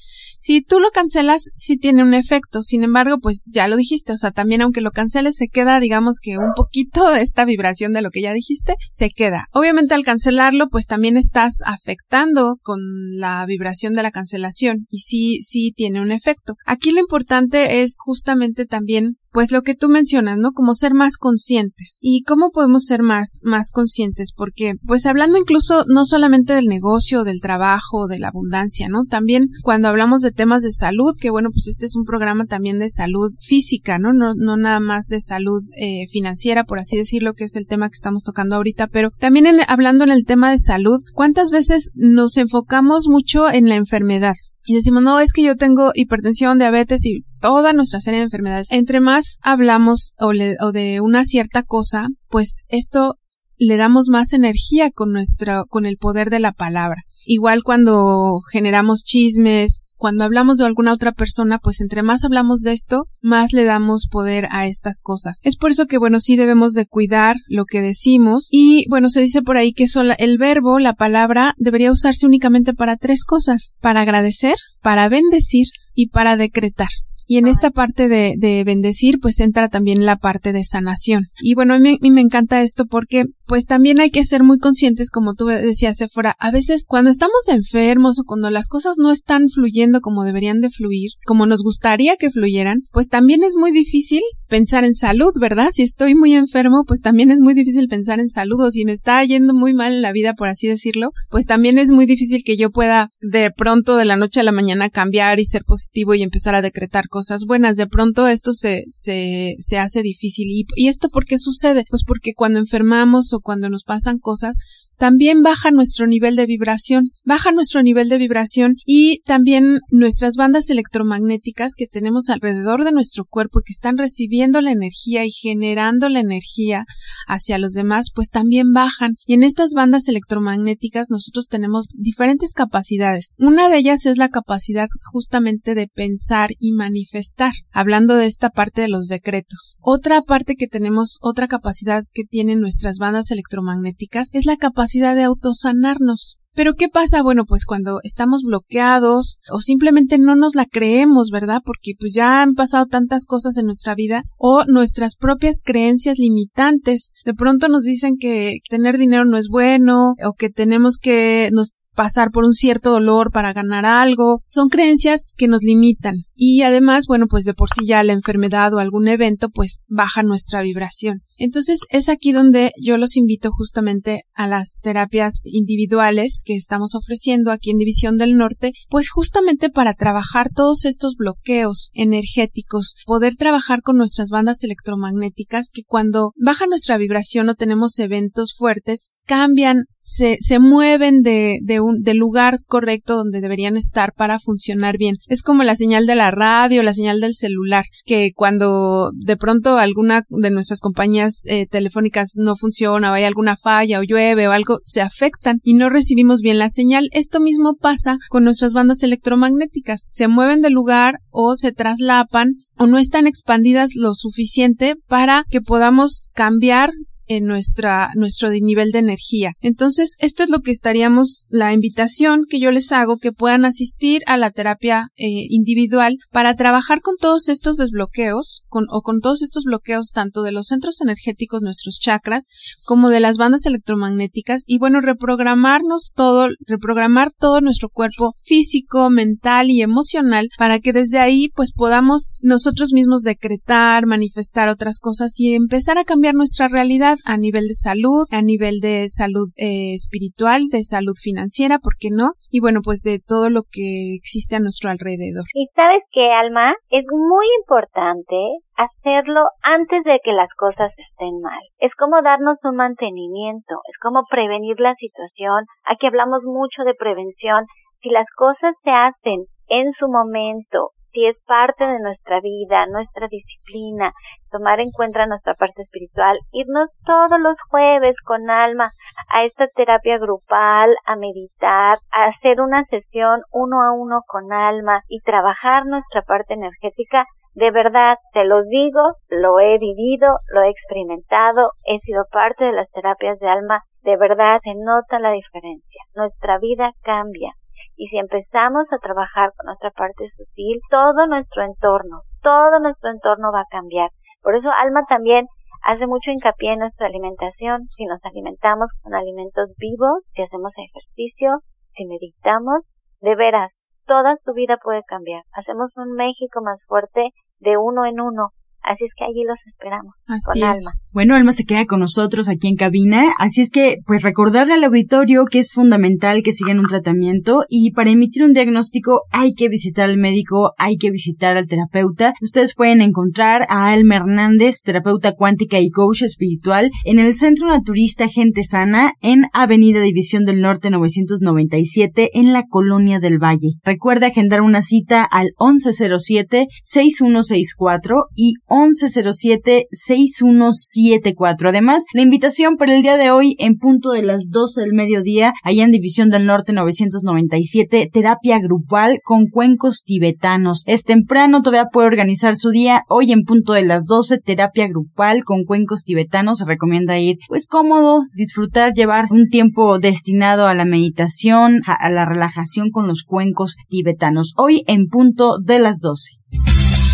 Si 0.45 0.61
tú 0.61 0.79
lo 0.79 0.91
cancelas, 0.91 1.49
sí 1.55 1.75
tiene 1.75 2.03
un 2.03 2.13
efecto. 2.13 2.61
Sin 2.61 2.83
embargo, 2.83 3.17
pues 3.19 3.45
ya 3.47 3.67
lo 3.67 3.77
dijiste. 3.77 4.13
O 4.13 4.17
sea, 4.17 4.29
también 4.29 4.61
aunque 4.61 4.79
lo 4.79 4.91
canceles, 4.91 5.37
se 5.37 5.47
queda, 5.47 5.79
digamos 5.79 6.19
que 6.21 6.37
un 6.37 6.53
poquito 6.55 7.09
de 7.09 7.21
esta 7.23 7.45
vibración 7.45 7.93
de 7.93 8.03
lo 8.03 8.11
que 8.11 8.21
ya 8.21 8.31
dijiste, 8.31 8.75
se 8.91 9.09
queda. 9.09 9.47
Obviamente 9.53 9.95
al 9.95 10.05
cancelarlo, 10.05 10.69
pues 10.69 10.85
también 10.85 11.17
estás 11.17 11.61
afectando 11.65 12.57
con 12.61 12.79
la 13.17 13.43
vibración 13.47 13.95
de 13.95 14.03
la 14.03 14.11
cancelación. 14.11 14.85
Y 14.91 14.99
sí, 14.99 15.41
sí 15.41 15.73
tiene 15.75 15.99
un 15.99 16.11
efecto. 16.11 16.53
Aquí 16.67 16.91
lo 16.91 16.99
importante 16.99 17.81
es 17.81 17.95
justamente 17.97 18.67
también 18.67 19.17
pues 19.35 19.51
lo 19.51 19.63
que 19.63 19.75
tú 19.75 19.89
mencionas, 19.89 20.37
¿no? 20.37 20.53
Como 20.53 20.73
ser 20.75 20.93
más 20.93 21.17
conscientes. 21.17 21.97
¿Y 21.99 22.23
cómo 22.23 22.51
podemos 22.51 22.85
ser 22.85 23.03
más, 23.03 23.41
más 23.43 23.71
conscientes? 23.71 24.31
Porque, 24.33 24.75
pues 24.87 25.05
hablando 25.05 25.37
incluso 25.37 25.83
no 25.89 26.05
solamente 26.05 26.53
del 26.53 26.67
negocio, 26.67 27.25
del 27.25 27.41
trabajo, 27.41 28.07
de 28.07 28.17
la 28.17 28.29
abundancia, 28.29 28.87
¿no? 28.87 29.03
También 29.03 29.49
cuando 29.61 29.89
hablamos 29.89 30.21
de 30.21 30.31
temas 30.31 30.63
de 30.63 30.71
salud, 30.71 31.17
que 31.19 31.31
bueno, 31.31 31.49
pues 31.51 31.67
este 31.67 31.85
es 31.85 31.97
un 31.97 32.05
programa 32.05 32.45
también 32.45 32.79
de 32.79 32.89
salud 32.89 33.29
física, 33.41 33.99
¿no? 33.99 34.13
No, 34.13 34.35
no 34.35 34.55
nada 34.55 34.79
más 34.79 35.07
de 35.07 35.19
salud 35.19 35.61
eh, 35.75 36.05
financiera, 36.13 36.63
por 36.63 36.79
así 36.79 36.95
decirlo, 36.95 37.33
que 37.33 37.43
es 37.43 37.57
el 37.57 37.67
tema 37.67 37.89
que 37.89 37.95
estamos 37.95 38.23
tocando 38.23 38.55
ahorita, 38.55 38.87
pero 38.87 39.11
también 39.19 39.47
hablando 39.67 40.05
en 40.05 40.11
el 40.11 40.23
tema 40.23 40.49
de 40.49 40.59
salud, 40.59 41.01
¿cuántas 41.13 41.51
veces 41.51 41.91
nos 41.93 42.37
enfocamos 42.37 43.09
mucho 43.09 43.51
en 43.51 43.67
la 43.67 43.75
enfermedad? 43.75 44.35
Y 44.65 44.75
decimos, 44.75 45.03
no, 45.03 45.19
es 45.19 45.31
que 45.31 45.43
yo 45.43 45.55
tengo 45.55 45.91
hipertensión, 45.93 46.57
diabetes 46.57 47.05
y 47.05 47.23
toda 47.39 47.73
nuestra 47.73 47.99
serie 47.99 48.19
de 48.19 48.25
enfermedades. 48.25 48.67
Entre 48.71 48.99
más 48.99 49.37
hablamos 49.41 50.13
o, 50.19 50.31
o 50.59 50.71
de 50.71 51.01
una 51.01 51.23
cierta 51.23 51.63
cosa, 51.63 52.07
pues 52.29 52.57
esto 52.67 53.17
le 53.57 53.77
damos 53.77 54.07
más 54.09 54.33
energía 54.33 54.91
con 54.91 55.11
nuestro, 55.11 55.65
con 55.69 55.85
el 55.85 55.97
poder 55.97 56.29
de 56.29 56.39
la 56.39 56.51
palabra. 56.51 57.03
Igual 57.27 57.63
cuando 57.63 58.39
generamos 58.51 59.03
chismes, 59.03 59.93
cuando 59.97 60.23
hablamos 60.23 60.57
de 60.57 60.65
alguna 60.65 60.93
otra 60.93 61.11
persona, 61.11 61.57
pues 61.57 61.81
entre 61.81 62.03
más 62.03 62.23
hablamos 62.23 62.61
de 62.61 62.71
esto, 62.71 63.05
más 63.21 63.51
le 63.51 63.63
damos 63.63 64.07
poder 64.09 64.47
a 64.51 64.67
estas 64.67 64.99
cosas. 64.99 65.39
Es 65.43 65.57
por 65.57 65.71
eso 65.71 65.87
que, 65.87 65.97
bueno, 65.97 66.19
sí 66.19 66.35
debemos 66.35 66.73
de 66.73 66.85
cuidar 66.85 67.35
lo 67.47 67.65
que 67.65 67.81
decimos 67.81 68.47
y, 68.51 68.85
bueno, 68.89 69.09
se 69.09 69.21
dice 69.21 69.41
por 69.41 69.57
ahí 69.57 69.73
que 69.73 69.87
sola, 69.87 70.13
el 70.13 70.37
verbo, 70.37 70.77
la 70.77 70.93
palabra, 70.93 71.55
debería 71.57 71.91
usarse 71.91 72.27
únicamente 72.27 72.75
para 72.75 72.95
tres 72.95 73.25
cosas, 73.25 73.73
para 73.81 74.01
agradecer, 74.01 74.55
para 74.81 75.09
bendecir 75.09 75.65
y 75.95 76.09
para 76.09 76.37
decretar. 76.37 76.89
Y 77.27 77.37
en 77.37 77.47
esta 77.47 77.71
parte 77.71 78.07
de, 78.07 78.35
de, 78.37 78.63
bendecir, 78.63 79.19
pues 79.19 79.39
entra 79.39 79.67
también 79.69 80.05
la 80.05 80.15
parte 80.15 80.53
de 80.53 80.63
sanación. 80.63 81.27
Y 81.39 81.55
bueno, 81.55 81.73
a 81.73 81.79
mí, 81.79 81.89
a 81.89 81.97
mí, 82.01 82.11
me 82.11 82.21
encanta 82.21 82.61
esto 82.61 82.85
porque 82.85 83.25
pues 83.45 83.65
también 83.65 83.99
hay 83.99 84.09
que 84.09 84.23
ser 84.23 84.43
muy 84.43 84.57
conscientes, 84.59 85.11
como 85.11 85.33
tú 85.33 85.45
decías, 85.47 85.97
Sephora, 85.97 86.35
a 86.39 86.51
veces 86.51 86.85
cuando 86.87 87.09
estamos 87.09 87.47
enfermos 87.47 88.19
o 88.19 88.23
cuando 88.23 88.49
las 88.49 88.67
cosas 88.67 88.97
no 88.97 89.11
están 89.11 89.49
fluyendo 89.49 90.01
como 90.01 90.23
deberían 90.23 90.61
de 90.61 90.69
fluir, 90.69 91.11
como 91.25 91.45
nos 91.45 91.63
gustaría 91.63 92.15
que 92.17 92.31
fluyeran, 92.31 92.81
pues 92.91 93.07
también 93.07 93.43
es 93.43 93.55
muy 93.55 93.71
difícil 93.71 94.21
pensar 94.49 94.83
en 94.83 94.95
salud, 94.95 95.31
¿verdad? 95.39 95.69
Si 95.71 95.83
estoy 95.83 96.15
muy 96.15 96.33
enfermo, 96.33 96.83
pues 96.85 97.01
también 97.01 97.31
es 97.31 97.39
muy 97.39 97.53
difícil 97.53 97.87
pensar 97.87 98.19
en 98.19 98.29
salud 98.29 98.59
o 98.61 98.71
si 98.71 98.85
me 98.85 98.91
está 98.91 99.23
yendo 99.23 99.53
muy 99.53 99.73
mal 99.73 99.93
en 99.93 100.01
la 100.01 100.11
vida, 100.11 100.33
por 100.33 100.47
así 100.47 100.67
decirlo, 100.67 101.11
pues 101.29 101.45
también 101.45 101.77
es 101.77 101.91
muy 101.91 102.05
difícil 102.05 102.43
que 102.43 102.57
yo 102.57 102.71
pueda 102.71 103.09
de 103.21 103.51
pronto 103.51 103.95
de 103.95 104.05
la 104.05 104.17
noche 104.17 104.39
a 104.39 104.43
la 104.43 104.51
mañana 104.51 104.89
cambiar 104.89 105.39
y 105.39 105.45
ser 105.45 105.63
positivo 105.63 106.13
y 106.15 106.23
empezar 106.23 106.55
a 106.55 106.61
decretar 106.61 107.07
cosas 107.07 107.45
buenas. 107.45 107.77
De 107.77 107.87
pronto 107.87 108.27
esto 108.27 108.53
se, 108.53 108.85
se, 108.89 109.55
se 109.59 109.77
hace 109.77 110.01
difícil. 110.01 110.47
¿Y, 110.49 110.65
¿Y 110.75 110.87
esto 110.87 111.09
por 111.09 111.25
qué 111.25 111.37
sucede? 111.37 111.85
Pues 111.89 112.03
porque 112.03 112.33
cuando 112.33 112.59
enfermamos 112.59 113.33
cuando 113.41 113.69
nos 113.69 113.83
pasan 113.83 114.19
cosas, 114.19 114.57
también 114.97 115.43
baja 115.43 115.71
nuestro 115.71 116.07
nivel 116.07 116.35
de 116.35 116.45
vibración, 116.45 117.11
baja 117.23 117.51
nuestro 117.51 117.83
nivel 117.83 118.09
de 118.09 118.17
vibración 118.17 118.75
y 118.85 119.21
también 119.25 119.79
nuestras 119.89 120.35
bandas 120.35 120.69
electromagnéticas 120.69 121.73
que 121.75 121.87
tenemos 121.87 122.29
alrededor 122.29 122.83
de 122.83 122.91
nuestro 122.91 123.25
cuerpo 123.25 123.59
y 123.59 123.63
que 123.63 123.73
están 123.73 123.97
recibiendo 123.97 124.61
la 124.61 124.71
energía 124.71 125.25
y 125.25 125.31
generando 125.31 126.07
la 126.09 126.19
energía 126.21 126.85
hacia 127.27 127.57
los 127.57 127.73
demás, 127.73 128.07
pues 128.13 128.29
también 128.29 128.71
bajan. 128.71 129.15
Y 129.25 129.33
en 129.33 129.43
estas 129.43 129.73
bandas 129.73 130.07
electromagnéticas 130.07 131.09
nosotros 131.09 131.47
tenemos 131.47 131.87
diferentes 131.93 132.53
capacidades. 132.53 133.33
Una 133.37 133.69
de 133.69 133.77
ellas 133.77 134.05
es 134.05 134.17
la 134.17 134.29
capacidad 134.29 134.87
justamente 135.11 135.75
de 135.75 135.87
pensar 135.87 136.51
y 136.59 136.71
manifestar, 136.71 137.51
hablando 137.71 138.15
de 138.15 138.27
esta 138.27 138.49
parte 138.49 138.81
de 138.81 138.89
los 138.89 139.07
decretos. 139.07 139.77
Otra 139.81 140.21
parte 140.21 140.55
que 140.55 140.67
tenemos, 140.67 141.17
otra 141.21 141.47
capacidad 141.47 142.03
que 142.13 142.23
tienen 142.23 142.61
nuestras 142.61 142.97
bandas 142.97 143.31
electromagnéticas 143.31 144.29
es 144.33 144.45
la 144.45 144.55
capacidad 144.57 144.84
capacidad 144.85 145.15
de 145.15 145.23
autosanarnos. 145.23 146.37
Pero 146.53 146.75
¿qué 146.75 146.89
pasa? 146.89 147.23
Bueno, 147.23 147.45
pues 147.45 147.65
cuando 147.65 147.99
estamos 148.03 148.43
bloqueados 148.43 149.39
o 149.49 149.59
simplemente 149.59 150.17
no 150.19 150.35
nos 150.35 150.53
la 150.55 150.65
creemos, 150.65 151.29
¿verdad? 151.31 151.61
Porque 151.65 151.93
pues 151.99 152.13
ya 152.13 152.43
han 152.43 152.53
pasado 152.53 152.85
tantas 152.85 153.25
cosas 153.25 153.57
en 153.57 153.65
nuestra 153.65 153.95
vida 153.95 154.23
o 154.37 154.63
nuestras 154.65 155.15
propias 155.15 155.59
creencias 155.61 156.17
limitantes. 156.17 157.09
De 157.25 157.33
pronto 157.33 157.67
nos 157.67 157.83
dicen 157.83 158.17
que 158.17 158.59
tener 158.69 158.97
dinero 158.97 159.25
no 159.25 159.37
es 159.37 159.47
bueno 159.49 160.13
o 160.23 160.33
que 160.33 160.49
tenemos 160.49 160.97
que 160.97 161.49
nos 161.51 161.71
pasar 161.95 162.29
por 162.29 162.45
un 162.45 162.53
cierto 162.53 162.91
dolor 162.91 163.31
para 163.31 163.51
ganar 163.51 163.85
algo. 163.85 164.39
Son 164.45 164.69
creencias 164.69 165.23
que 165.35 165.47
nos 165.47 165.63
limitan. 165.63 166.24
Y 166.35 166.61
además, 166.63 167.05
bueno, 167.07 167.27
pues 167.27 167.45
de 167.45 167.53
por 167.53 167.69
sí 167.69 167.85
ya 167.85 168.03
la 168.03 168.13
enfermedad 168.13 168.73
o 168.73 168.79
algún 168.79 169.07
evento, 169.07 169.49
pues 169.49 169.83
baja 169.87 170.21
nuestra 170.21 170.61
vibración. 170.61 171.21
Entonces 171.37 171.79
es 171.89 172.09
aquí 172.09 172.31
donde 172.31 172.71
yo 172.81 172.97
los 172.97 173.17
invito 173.17 173.51
justamente 173.51 174.23
a 174.33 174.47
las 174.47 174.75
terapias 174.81 175.41
individuales 175.45 176.43
que 176.45 176.55
estamos 176.55 176.95
ofreciendo 176.95 177.51
aquí 177.51 177.71
en 177.71 177.77
División 177.77 178.17
del 178.17 178.37
Norte, 178.37 178.73
pues 178.89 179.09
justamente 179.09 179.69
para 179.69 179.93
trabajar 179.93 180.49
todos 180.53 180.85
estos 180.85 181.15
bloqueos 181.15 181.89
energéticos, 181.93 182.95
poder 183.05 183.35
trabajar 183.35 183.81
con 183.81 183.97
nuestras 183.97 184.29
bandas 184.29 184.63
electromagnéticas 184.63 185.71
que 185.71 185.83
cuando 185.85 186.31
baja 186.37 186.67
nuestra 186.67 186.97
vibración 186.97 187.49
o 187.49 187.55
tenemos 187.55 187.99
eventos 187.99 188.55
fuertes, 188.55 189.11
cambian, 189.25 189.85
se, 189.99 190.37
se 190.39 190.59
mueven 190.59 191.21
de, 191.21 191.57
de 191.63 191.79
un, 191.79 192.01
del 192.01 192.17
lugar 192.17 192.59
correcto 192.67 193.15
donde 193.15 193.41
deberían 193.41 193.75
estar 193.75 194.13
para 194.13 194.39
funcionar 194.39 194.97
bien. 194.97 195.15
Es 195.27 195.41
como 195.41 195.63
la 195.63 195.75
señal 195.75 196.05
de 196.05 196.15
la 196.15 196.24
radio, 196.31 196.83
la 196.83 196.93
señal 196.93 197.19
del 197.19 197.35
celular, 197.35 197.85
que 198.05 198.31
cuando 198.33 199.11
de 199.13 199.37
pronto 199.37 199.77
alguna 199.77 200.23
de 200.29 200.51
nuestras 200.51 200.79
compañías 200.79 201.41
eh, 201.45 201.67
telefónicas 201.67 202.33
no 202.35 202.55
funciona 202.55 203.11
o 203.11 203.13
hay 203.13 203.23
alguna 203.23 203.55
falla 203.55 203.99
o 203.99 204.03
llueve 204.03 204.47
o 204.47 204.51
algo, 204.51 204.77
se 204.81 205.01
afectan 205.01 205.59
y 205.63 205.73
no 205.73 205.89
recibimos 205.89 206.41
bien 206.41 206.57
la 206.57 206.69
señal. 206.69 207.09
Esto 207.11 207.39
mismo 207.39 207.75
pasa 207.75 208.17
con 208.29 208.43
nuestras 208.43 208.73
bandas 208.73 209.03
electromagnéticas. 209.03 210.05
Se 210.11 210.27
mueven 210.27 210.61
del 210.61 210.73
lugar 210.73 211.19
o 211.29 211.55
se 211.55 211.71
traslapan 211.71 212.55
o 212.77 212.87
no 212.87 212.97
están 212.97 213.27
expandidas 213.27 213.91
lo 213.95 214.13
suficiente 214.13 214.95
para 215.07 215.45
que 215.49 215.61
podamos 215.61 216.29
cambiar 216.33 216.91
en 217.27 217.45
nuestra, 217.45 218.11
nuestro 218.15 218.49
nivel 218.49 218.91
de 218.91 218.99
energía. 218.99 219.53
Entonces, 219.61 220.15
esto 220.19 220.43
es 220.43 220.49
lo 220.49 220.59
que 220.59 220.71
estaríamos, 220.71 221.45
la 221.49 221.73
invitación 221.73 222.45
que 222.49 222.59
yo 222.59 222.71
les 222.71 222.91
hago, 222.91 223.17
que 223.17 223.31
puedan 223.31 223.65
asistir 223.65 224.21
a 224.27 224.37
la 224.37 224.51
terapia 224.51 225.09
eh, 225.15 225.47
individual 225.49 226.17
para 226.31 226.55
trabajar 226.55 227.01
con 227.01 227.15
todos 227.17 227.49
estos 227.49 227.77
desbloqueos, 227.77 228.63
con, 228.67 228.85
o 228.89 229.01
con 229.01 229.19
todos 229.21 229.41
estos 229.41 229.63
bloqueos 229.63 230.11
tanto 230.11 230.43
de 230.43 230.51
los 230.51 230.67
centros 230.67 231.01
energéticos, 231.01 231.61
nuestros 231.61 231.99
chakras, 231.99 232.47
como 232.85 233.09
de 233.09 233.19
las 233.19 233.37
bandas 233.37 233.65
electromagnéticas, 233.65 234.63
y 234.65 234.77
bueno, 234.77 235.01
reprogramarnos 235.01 236.11
todo, 236.15 236.49
reprogramar 236.67 237.31
todo 237.37 237.61
nuestro 237.61 237.89
cuerpo 237.89 238.33
físico, 238.43 239.09
mental 239.09 239.69
y 239.69 239.81
emocional 239.81 240.49
para 240.57 240.79
que 240.79 240.93
desde 240.93 241.19
ahí 241.19 241.49
pues 241.55 241.71
podamos 241.73 242.29
nosotros 242.41 242.93
mismos 242.93 243.21
decretar, 243.21 244.05
manifestar 244.05 244.69
otras 244.69 244.99
cosas 244.99 245.39
y 245.39 245.53
empezar 245.53 245.97
a 245.97 246.05
cambiar 246.05 246.35
nuestra 246.35 246.67
realidad 246.67 247.14
a 247.25 247.37
nivel 247.37 247.67
de 247.67 247.73
salud, 247.73 248.25
a 248.31 248.41
nivel 248.41 248.79
de 248.79 249.07
salud 249.09 249.49
eh, 249.57 249.93
espiritual, 249.93 250.69
de 250.69 250.83
salud 250.83 251.15
financiera, 251.15 251.79
¿por 251.79 251.93
qué 251.99 252.09
no? 252.11 252.33
Y 252.51 252.59
bueno, 252.59 252.81
pues 252.83 253.01
de 253.01 253.19
todo 253.19 253.49
lo 253.49 253.63
que 253.63 254.15
existe 254.15 254.55
a 254.55 254.59
nuestro 254.59 254.89
alrededor. 254.89 255.45
Y 255.53 255.67
sabes 255.75 256.03
que, 256.11 256.31
Alma, 256.31 256.73
es 256.89 257.05
muy 257.11 257.45
importante 257.61 258.35
hacerlo 258.75 259.41
antes 259.63 260.03
de 260.03 260.19
que 260.23 260.33
las 260.33 260.49
cosas 260.57 260.91
estén 260.97 261.39
mal. 261.41 261.61
Es 261.79 261.93
como 261.95 262.21
darnos 262.21 262.57
un 262.63 262.75
mantenimiento, 262.75 263.75
es 263.91 263.97
como 264.01 264.23
prevenir 264.29 264.79
la 264.79 264.95
situación. 264.95 265.65
Aquí 265.85 266.07
hablamos 266.07 266.43
mucho 266.43 266.83
de 266.83 266.93
prevención. 266.93 267.65
Si 268.01 268.09
las 268.09 268.27
cosas 268.35 268.75
se 268.83 268.91
hacen 268.91 269.45
en 269.67 269.91
su 269.97 270.07
momento, 270.07 270.91
si 271.15 271.25
es 271.25 271.37
parte 271.47 271.85
de 271.87 271.99
nuestra 271.99 272.41
vida, 272.41 272.85
nuestra 272.87 273.29
disciplina, 273.29 274.11
tomar 274.51 274.81
en 274.81 274.91
cuenta 274.91 275.25
nuestra 275.25 275.53
parte 275.53 275.81
espiritual, 275.81 276.37
irnos 276.51 276.89
todos 277.05 277.39
los 277.39 277.55
jueves 277.69 278.15
con 278.25 278.49
alma 278.49 278.89
a 279.29 279.43
esta 279.45 279.67
terapia 279.67 280.17
grupal, 280.17 280.93
a 281.05 281.15
meditar, 281.15 281.95
a 282.11 282.25
hacer 282.25 282.59
una 282.59 282.83
sesión 282.85 283.41
uno 283.51 283.81
a 283.81 283.93
uno 283.93 284.23
con 284.27 284.51
alma 284.51 285.01
y 285.07 285.21
trabajar 285.21 285.85
nuestra 285.85 286.21
parte 286.21 286.53
energética, 286.53 287.23
de 287.53 287.71
verdad, 287.71 288.17
te 288.33 288.43
lo 288.43 288.63
digo, 288.63 288.99
lo 289.29 289.61
he 289.61 289.77
vivido, 289.77 290.27
lo 290.53 290.63
he 290.63 290.69
experimentado, 290.69 291.69
he 291.85 291.99
sido 291.99 292.25
parte 292.29 292.65
de 292.65 292.73
las 292.73 292.91
terapias 292.91 293.39
de 293.39 293.47
alma, 293.47 293.83
de 294.03 294.17
verdad 294.17 294.59
se 294.61 294.73
nota 294.75 295.19
la 295.19 295.31
diferencia. 295.31 296.03
Nuestra 296.13 296.59
vida 296.59 296.91
cambia. 297.03 297.53
Y 297.95 298.07
si 298.07 298.17
empezamos 298.17 298.85
a 298.91 298.97
trabajar 298.97 299.51
con 299.55 299.67
nuestra 299.67 299.91
parte 299.91 300.29
sutil, 300.35 300.79
todo 300.89 301.27
nuestro 301.27 301.63
entorno, 301.63 302.17
todo 302.41 302.79
nuestro 302.79 303.09
entorno 303.09 303.51
va 303.53 303.61
a 303.61 303.71
cambiar. 303.71 304.09
Por 304.41 304.55
eso 304.55 304.69
Alma 304.69 305.03
también 305.07 305.47
hace 305.83 306.07
mucho 306.07 306.31
hincapié 306.31 306.73
en 306.73 306.79
nuestra 306.79 307.07
alimentación. 307.07 307.87
Si 307.89 308.05
nos 308.05 308.19
alimentamos 308.25 308.89
con 309.01 309.15
alimentos 309.15 309.71
vivos, 309.77 310.23
si 310.33 310.41
hacemos 310.41 310.71
ejercicio, 310.77 311.59
si 311.95 312.05
meditamos, 312.05 312.81
de 313.21 313.35
veras, 313.35 313.71
toda 314.05 314.35
tu 314.43 314.53
vida 314.53 314.77
puede 314.83 315.01
cambiar. 315.07 315.43
Hacemos 315.53 315.91
un 315.95 316.11
México 316.13 316.61
más 316.61 316.79
fuerte 316.87 317.29
de 317.59 317.77
uno 317.77 318.05
en 318.05 318.19
uno. 318.19 318.49
Así 318.85 319.05
es 319.05 319.11
que 319.17 319.25
allí 319.25 319.43
los 319.43 319.57
esperamos. 319.65 320.13
con 320.25 320.63
Alma. 320.63 320.91
Bueno, 321.11 321.35
Alma 321.35 321.51
se 321.53 321.65
queda 321.65 321.85
con 321.85 322.01
nosotros 322.01 322.49
aquí 322.49 322.67
en 322.67 322.75
cabina, 322.75 323.31
así 323.39 323.61
es 323.61 323.71
que 323.71 323.97
pues 324.05 324.21
recordarle 324.21 324.73
al 324.73 324.83
auditorio 324.83 325.45
que 325.45 325.59
es 325.59 325.71
fundamental 325.73 326.43
que 326.43 326.51
sigan 326.51 326.79
un 326.79 326.87
tratamiento 326.87 327.63
y 327.67 327.91
para 327.91 328.11
emitir 328.11 328.43
un 328.43 328.53
diagnóstico 328.53 329.23
hay 329.31 329.53
que 329.53 329.69
visitar 329.69 330.09
al 330.09 330.17
médico, 330.17 330.73
hay 330.77 330.97
que 330.97 331.09
visitar 331.09 331.57
al 331.57 331.67
terapeuta. 331.67 332.33
Ustedes 332.41 332.75
pueden 332.75 333.01
encontrar 333.01 333.65
a 333.69 333.91
Alma 333.91 334.17
Hernández, 334.17 334.81
terapeuta 334.83 335.31
cuántica 335.33 335.79
y 335.79 335.89
coach 335.89 336.21
espiritual, 336.21 336.91
en 337.05 337.17
el 337.19 337.33
Centro 337.33 337.67
Naturista 337.67 338.27
Gente 338.27 338.61
Sana 338.63 339.13
en 339.21 339.45
Avenida 339.53 340.01
División 340.01 340.43
del 340.45 340.61
Norte 340.61 340.91
997 340.91 342.31
en 342.33 342.53
la 342.53 342.63
Colonia 342.63 343.19
del 343.19 343.37
Valle. 343.39 343.73
Recuerda 343.83 344.27
agendar 344.27 344.61
una 344.61 344.81
cita 344.81 345.23
al 345.23 345.49
1107-6164 345.57 348.25
y 348.35 348.55
1107-6167 348.75 351.69
Además, 351.69 352.03
la 352.13 352.21
invitación 352.21 352.77
para 352.77 352.95
el 352.95 353.01
día 353.01 353.17
de 353.17 353.31
hoy 353.31 353.55
en 353.59 353.77
punto 353.77 354.11
de 354.11 354.21
las 354.21 354.49
12 354.49 354.81
del 354.81 354.93
mediodía, 354.93 355.53
allá 355.63 355.83
en 355.83 355.91
División 355.91 356.29
del 356.29 356.45
Norte 356.45 356.73
997, 356.73 358.09
terapia 358.11 358.59
grupal 358.59 359.19
con 359.23 359.47
cuencos 359.47 360.03
tibetanos. 360.03 360.83
Es 360.85 361.03
temprano, 361.03 361.61
todavía 361.61 361.89
puede 361.91 362.07
organizar 362.07 362.55
su 362.55 362.71
día. 362.71 363.03
Hoy 363.07 363.31
en 363.31 363.43
punto 363.43 363.73
de 363.73 363.85
las 363.85 364.07
12, 364.07 364.39
terapia 364.39 364.87
grupal 364.87 365.43
con 365.43 365.63
cuencos 365.63 366.03
tibetanos. 366.03 366.59
Se 366.59 366.65
recomienda 366.65 367.19
ir, 367.19 367.37
pues 367.47 367.67
cómodo, 367.67 368.23
disfrutar, 368.35 368.93
llevar 368.93 369.25
un 369.31 369.49
tiempo 369.49 369.99
destinado 369.99 370.67
a 370.67 370.73
la 370.73 370.85
meditación, 370.85 371.81
a 371.85 372.09
la 372.09 372.25
relajación 372.25 372.89
con 372.89 373.07
los 373.07 373.23
cuencos 373.23 373.75
tibetanos. 373.89 374.53
Hoy 374.57 374.83
en 374.87 375.07
punto 375.07 375.59
de 375.59 375.79
las 375.79 375.99
12. 375.99 376.84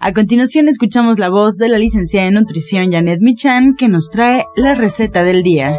A 0.00 0.12
continuación 0.12 0.68
escuchamos 0.68 1.18
la 1.18 1.28
voz 1.28 1.56
de 1.56 1.68
la 1.68 1.76
licenciada 1.76 2.28
en 2.28 2.34
nutrición 2.34 2.92
Janet 2.92 3.18
Michan 3.20 3.74
que 3.74 3.88
nos 3.88 4.10
trae 4.10 4.44
la 4.54 4.76
receta 4.76 5.24
del 5.24 5.42
día. 5.42 5.76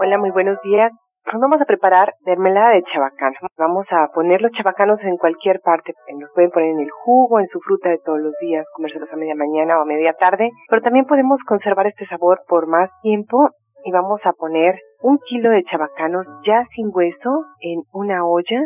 Hola, 0.00 0.18
muy 0.18 0.32
buenos 0.32 0.58
días. 0.64 0.90
Vamos 1.38 1.60
a 1.60 1.64
preparar 1.64 2.14
mermelada 2.26 2.70
de 2.70 2.82
chabacán. 2.92 3.32
Vamos 3.56 3.86
a 3.90 4.08
poner 4.12 4.42
los 4.42 4.50
chabacanos 4.50 4.98
en 5.02 5.16
cualquier 5.16 5.60
parte. 5.60 5.94
Los 6.18 6.30
pueden 6.34 6.50
poner 6.50 6.70
en 6.70 6.80
el 6.80 6.90
jugo, 6.90 7.38
en 7.38 7.46
su 7.48 7.60
fruta 7.60 7.88
de 7.88 7.98
todos 8.04 8.18
los 8.18 8.34
días, 8.40 8.66
comérselos 8.74 9.12
a 9.12 9.16
media 9.16 9.36
mañana 9.36 9.78
o 9.78 9.82
a 9.82 9.86
media 9.86 10.12
tarde. 10.14 10.50
Pero 10.68 10.82
también 10.82 11.06
podemos 11.06 11.38
conservar 11.46 11.86
este 11.86 12.06
sabor 12.06 12.40
por 12.48 12.66
más 12.66 12.90
tiempo 13.02 13.50
y 13.84 13.92
vamos 13.92 14.20
a 14.24 14.32
poner 14.32 14.74
un 15.02 15.18
kilo 15.18 15.50
de 15.50 15.62
chabacanos 15.64 16.26
ya 16.44 16.64
sin 16.74 16.90
hueso 16.92 17.44
en 17.60 17.82
una 17.92 18.26
olla 18.26 18.60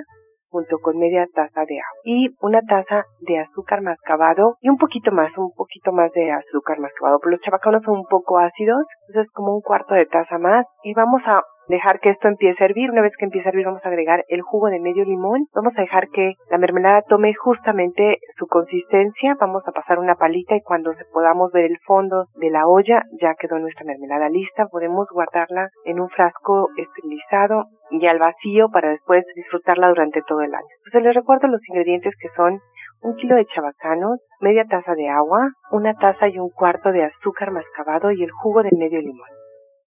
junto 0.49 0.79
con 0.79 0.97
media 0.99 1.27
taza 1.35 1.65
de 1.67 1.81
agua 1.81 2.01
y 2.05 2.29
una 2.41 2.61
taza 2.63 3.05
de 3.21 3.41
azúcar 3.41 3.83
mascabado 3.83 4.57
y 4.61 4.69
un 4.69 4.79
poquito 4.79 5.11
más, 5.11 5.37
un 5.37 5.53
poquito 5.55 5.93
más 5.93 6.13
de 6.13 6.31
azúcar 6.31 6.79
mascabado. 6.79 7.19
Pero 7.19 7.33
los 7.33 7.41
chabacanos 7.41 7.83
son 7.85 7.99
un 7.99 8.07
poco 8.09 8.39
ácidos, 8.39 8.87
entonces 9.09 9.31
como 9.33 9.55
un 9.55 9.61
cuarto 9.61 9.95
de 9.95 10.07
taza 10.07 10.39
más 10.39 10.65
y 10.83 10.95
vamos 10.95 11.21
a 11.27 11.43
dejar 11.69 12.01
que 12.01 12.11
esto 12.11 12.29
empiece 12.29 12.63
a 12.63 12.67
hervir. 12.67 12.91
Una 12.91 13.03
vez 13.03 13.13
que 13.19 13.25
empiece 13.25 13.49
a 13.49 13.51
hervir 13.51 13.67
vamos 13.67 13.85
a 13.85 13.89
agregar 13.89 14.25
el 14.29 14.43
jugo 14.43 14.69
de 14.69 14.81
medio 14.81 15.05
limón. 15.05 15.47
Vamos 15.55 15.73
a 15.77 15.83
dejar 15.83 16.09
que 16.09 16.35
la 16.51 16.59
mermelada 16.59 17.03
tome 17.03 17.35
justamente 17.35 18.19
su 18.39 18.47
consistencia. 18.47 19.37
Vamos 19.41 19.63
a 19.67 19.73
pasar 19.73 19.99
una 19.99 20.15
palita 20.15 20.57
y 20.57 20.63
cuando 20.63 20.93
podamos 21.13 21.53
ver 21.53 21.65
el 21.65 21.79
fondo 21.87 22.27
de 22.37 22.51
la 22.51 22.67
olla 22.67 23.03
ya 23.21 23.35
quedó 23.35 23.59
nuestra 23.59 23.85
mermelada 23.85 24.29
lista. 24.29 24.67
Podemos 24.67 25.09
guardarla 25.13 25.69
en 25.85 26.01
un 26.01 26.09
frasco 26.09 26.69
esterilizado 26.77 27.67
y 27.91 28.07
al 28.07 28.19
vacío 28.19 28.69
para 28.71 28.91
después 28.91 29.25
disfrutarla 29.37 29.89
durante 29.89 30.23
todo 30.23 30.41
el 30.41 30.55
año. 30.55 30.67
Entonces 30.79 31.03
les 31.03 31.15
recuerdo 31.15 31.49
los 31.49 31.61
ingredientes 31.69 32.15
que 32.21 32.29
son 32.37 32.61
un 33.03 33.17
kilo 33.17 33.37
de 33.37 33.45
chabacanos, 33.47 34.19
media 34.41 34.65
taza 34.65 34.95
de 34.95 35.09
agua, 35.09 35.51
una 35.71 35.95
taza 35.95 36.29
y 36.29 36.39
un 36.39 36.49
cuarto 36.51 36.91
de 36.91 37.05
azúcar 37.05 37.51
mascabado 37.51 38.11
y 38.11 38.23
el 38.23 38.31
jugo 38.31 38.63
de 38.63 38.71
medio 38.73 39.01
limón. 39.01 39.29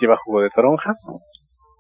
Lleva 0.02 0.18
jugo 0.18 0.42
de 0.42 0.50
toronja, 0.50 0.96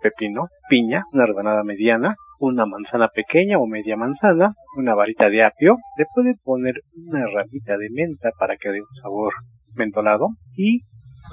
pepino, 0.04 0.50
piña, 0.70 1.04
una 1.14 1.26
rebanada 1.26 1.64
mediana, 1.64 2.16
una 2.40 2.66
manzana 2.66 3.08
pequeña 3.08 3.58
o 3.58 3.66
media 3.66 3.98
manzana, 3.98 4.54
una 4.78 4.94
varita 4.94 5.30
de 5.30 5.44
apio. 5.44 5.78
Le 5.98 6.06
puede 6.14 6.36
poner 6.44 6.76
una 7.08 7.26
ramita 7.26 7.78
de 7.78 7.90
menta 7.92 8.30
para 8.38 8.56
que 8.58 8.70
dé 8.70 8.80
un 8.80 9.02
sabor 9.02 9.34
mentolado 9.76 10.28
y 10.56 10.82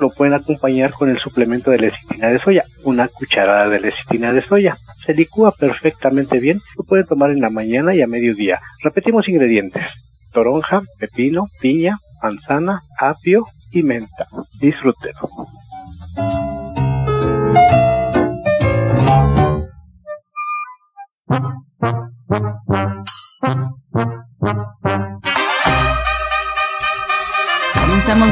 lo 0.00 0.08
pueden 0.08 0.34
acompañar 0.34 0.92
con 0.92 1.10
el 1.10 1.18
suplemento 1.18 1.70
de 1.70 1.78
lecitina 1.78 2.28
de 2.28 2.38
soya, 2.38 2.64
una 2.84 3.08
cucharada 3.08 3.68
de 3.68 3.80
lecitina 3.80 4.32
de 4.32 4.40
soya. 4.40 4.76
Se 5.06 5.14
licúa 5.14 5.52
perfectamente 5.52 6.40
bien, 6.40 6.60
lo 6.76 6.84
pueden 6.84 7.06
tomar 7.06 7.30
en 7.30 7.40
la 7.40 7.48
mañana 7.48 7.94
y 7.94 8.02
a 8.02 8.08
mediodía. 8.08 8.58
Repetimos 8.82 9.28
ingredientes: 9.28 9.84
toronja, 10.32 10.82
pepino, 10.98 11.46
piña, 11.60 11.98
manzana, 12.22 12.82
apio 12.98 13.46
y 13.70 13.84
menta. 13.84 14.26
Disfrútenlo. 14.60 15.30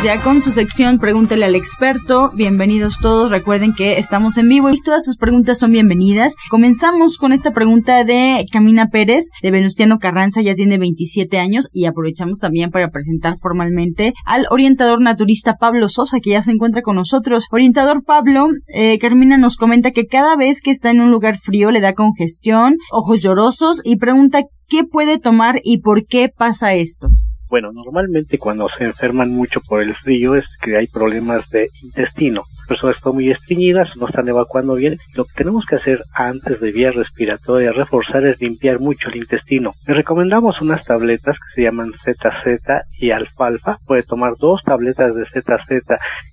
Ya 0.05 0.21
con 0.21 0.43
su 0.43 0.51
sección 0.51 0.99
Pregúntele 0.99 1.47
al 1.47 1.55
experto. 1.55 2.31
Bienvenidos 2.35 2.99
todos. 3.01 3.31
Recuerden 3.31 3.73
que 3.73 3.99
estamos 3.99 4.37
en 4.37 4.51
vivo 4.51 4.69
y 4.69 4.75
todas 4.85 5.03
sus 5.03 5.17
preguntas 5.17 5.59
son 5.59 5.71
bienvenidas. 5.71 6.37
Comenzamos 6.51 7.17
con 7.17 7.33
esta 7.33 7.53
pregunta 7.53 8.05
de 8.05 8.45
Camina 8.53 8.89
Pérez, 8.89 9.31
de 9.43 9.51
Venustiano 9.51 9.99
Carranza, 9.99 10.43
ya 10.43 10.55
tiene 10.55 10.77
27 10.77 11.39
años 11.39 11.71
y 11.73 11.87
aprovechamos 11.87 12.39
también 12.39 12.71
para 12.71 12.91
presentar 12.91 13.37
formalmente 13.41 14.13
al 14.27 14.45
orientador 14.51 15.01
naturista 15.01 15.57
Pablo 15.57 15.89
Sosa, 15.89 16.21
que 16.21 16.31
ya 16.31 16.43
se 16.43 16.53
encuentra 16.53 16.83
con 16.83 16.97
nosotros. 16.97 17.47
Orientador 17.51 18.05
Pablo, 18.05 18.49
eh, 18.75 18.99
Carmina 18.99 19.39
nos 19.39 19.57
comenta 19.57 19.91
que 19.93 20.07
cada 20.07 20.37
vez 20.37 20.61
que 20.61 20.71
está 20.71 20.91
en 20.91 21.01
un 21.01 21.13
lugar 21.13 21.39
frío 21.39 21.71
le 21.71 21.81
da 21.81 21.95
congestión, 21.95 22.77
ojos 22.93 23.23
llorosos 23.23 23.81
y 23.83 23.97
pregunta 23.97 24.43
qué 24.69 24.85
puede 24.85 25.19
tomar 25.19 25.61
y 25.65 25.79
por 25.79 26.05
qué 26.05 26.29
pasa 26.29 26.75
esto. 26.75 27.09
Bueno, 27.55 27.71
normalmente 27.73 28.37
cuando 28.37 28.69
se 28.69 28.83
enferman 28.83 29.31
mucho 29.31 29.61
por 29.61 29.81
el 29.81 29.95
frío 29.95 30.35
es 30.35 30.45
que 30.61 30.77
hay 30.77 30.89
problemas 30.89 31.49
de 31.51 31.69
intestino. 31.85 32.43
Las 32.59 32.67
personas 32.67 32.97
están 32.97 33.15
muy 33.15 33.31
estreñidas, 33.31 33.97
no 33.97 34.09
están 34.09 34.27
evacuando 34.27 34.75
bien. 34.75 34.99
Lo 35.15 35.25
que 35.25 35.35
tenemos 35.37 35.65
que 35.65 35.77
hacer 35.77 36.03
antes 36.15 36.59
de 36.61 36.73
vía 36.73 36.91
respiratoria, 36.91 37.71
reforzar, 37.71 38.27
es 38.27 38.41
limpiar 38.41 38.81
mucho 38.81 39.09
el 39.09 39.19
intestino. 39.19 39.73
Le 39.87 39.95
recomendamos 39.95 40.61
unas 40.63 40.85
tabletas 40.85 41.37
que 41.37 41.55
se 41.55 41.63
llaman 41.63 41.93
ZZ 41.93 42.59
y 42.99 43.13
alfalfa. 43.13 43.79
Puede 43.87 44.03
tomar 44.03 44.33
dos 44.37 44.65
tabletas 44.65 45.15
de 45.15 45.25
ZZ 45.25 45.85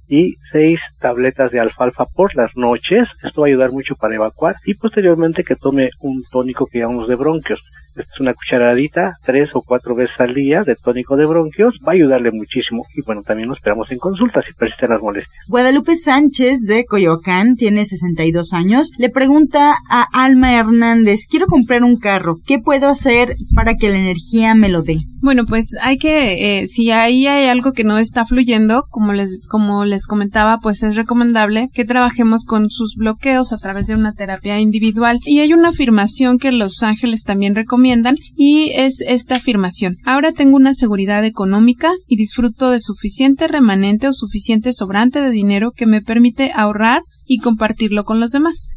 y 0.10 0.38
seis 0.52 0.80
tabletas 1.00 1.52
de 1.52 1.60
alfalfa 1.60 2.06
por 2.16 2.36
las 2.36 2.58
noches. 2.58 3.08
Esto 3.22 3.42
va 3.42 3.48
a 3.48 3.50
ayudar 3.50 3.72
mucho 3.72 3.96
para 3.96 4.16
evacuar. 4.16 4.56
Y 4.66 4.74
posteriormente 4.74 5.44
que 5.44 5.56
tome 5.56 5.92
un 6.00 6.24
tónico 6.32 6.66
que 6.66 6.80
llamamos 6.80 7.08
de 7.08 7.16
bronquios. 7.16 7.62
Es 7.96 8.20
una 8.20 8.34
cucharadita, 8.34 9.14
tres 9.24 9.50
o 9.54 9.62
cuatro 9.62 9.96
veces 9.96 10.20
al 10.20 10.34
día 10.34 10.64
de 10.64 10.76
tónico 10.76 11.18
de 11.18 11.26
bronquios, 11.26 11.78
va 11.86 11.92
a 11.92 11.96
ayudarle 11.96 12.32
muchísimo. 12.32 12.86
Y 12.96 13.02
bueno, 13.02 13.22
también 13.22 13.50
lo 13.50 13.56
esperamos 13.56 13.92
en 13.92 14.00
consulta 14.00 14.42
si 14.42 14.54
persisten 14.54 14.90
las 14.90 15.02
molestias. 15.02 15.34
Guadalupe 15.48 15.98
Sánchez 15.98 16.62
de 16.68 16.86
Coyoacán, 16.86 17.56
tiene 17.56 17.86
62 17.86 18.54
años, 18.54 18.92
le 18.98 19.10
pregunta 19.10 19.76
a 19.90 20.06
Alma 20.14 20.58
Hernández, 20.58 21.28
quiero 21.30 21.48
comprar 21.48 21.84
un 21.84 21.98
carro, 21.98 22.38
¿qué 22.46 22.60
puedo 22.60 22.88
hacer 22.88 23.36
para 23.56 23.76
que 23.76 23.90
la 23.90 23.98
energía 23.98 24.56
me 24.56 24.70
lo 24.70 24.82
dé? 24.82 24.98
Bueno, 25.22 25.46
pues 25.46 25.76
hay 25.80 26.00
que, 26.00 26.62
eh, 26.62 26.68
si 26.68 26.90
ahí 26.90 27.28
hay 27.28 27.48
algo 27.48 27.74
que 27.74 27.84
no 27.84 28.00
está 28.00 28.26
fluyendo, 28.26 28.86
como 28.90 29.14
les, 29.14 29.48
como 29.48 29.86
les 29.86 30.08
comentaba, 30.08 30.58
pues 30.58 30.82
es 30.82 30.96
recomendable 30.96 31.70
que 31.76 31.86
trabajemos 31.86 32.44
con 32.44 32.72
sus 32.72 32.96
bloqueos 32.96 33.54
a 33.54 33.60
través 33.60 33.86
de 33.86 33.94
una 33.94 34.14
terapia 34.14 34.60
individual. 34.60 35.20
Y 35.24 35.40
hay 35.40 35.54
una 35.54 35.70
afirmación 35.70 36.40
que 36.40 36.52
los 36.52 36.82
ángeles 36.82 37.24
también 37.24 37.54
recomiendan 37.82 38.18
y 38.36 38.72
es 38.76 39.02
esta 39.02 39.36
afirmación. 39.36 39.96
Ahora 40.06 40.32
tengo 40.32 40.56
una 40.56 40.74
seguridad 40.74 41.26
económica 41.26 41.92
y 42.08 42.16
disfruto 42.16 42.70
de 42.70 42.80
suficiente 42.80 43.48
remanente 43.48 44.08
o 44.08 44.14
suficiente 44.14 44.72
sobrante 44.72 45.20
de 45.22 45.32
dinero 45.32 45.72
que 45.72 45.88
me 45.88 46.02
permite 46.02 46.52
ahorrar 46.54 47.02
y 47.26 47.40
compartirlo 47.40 48.04
con 48.04 48.20
los 48.20 48.32
demás. 48.32 48.70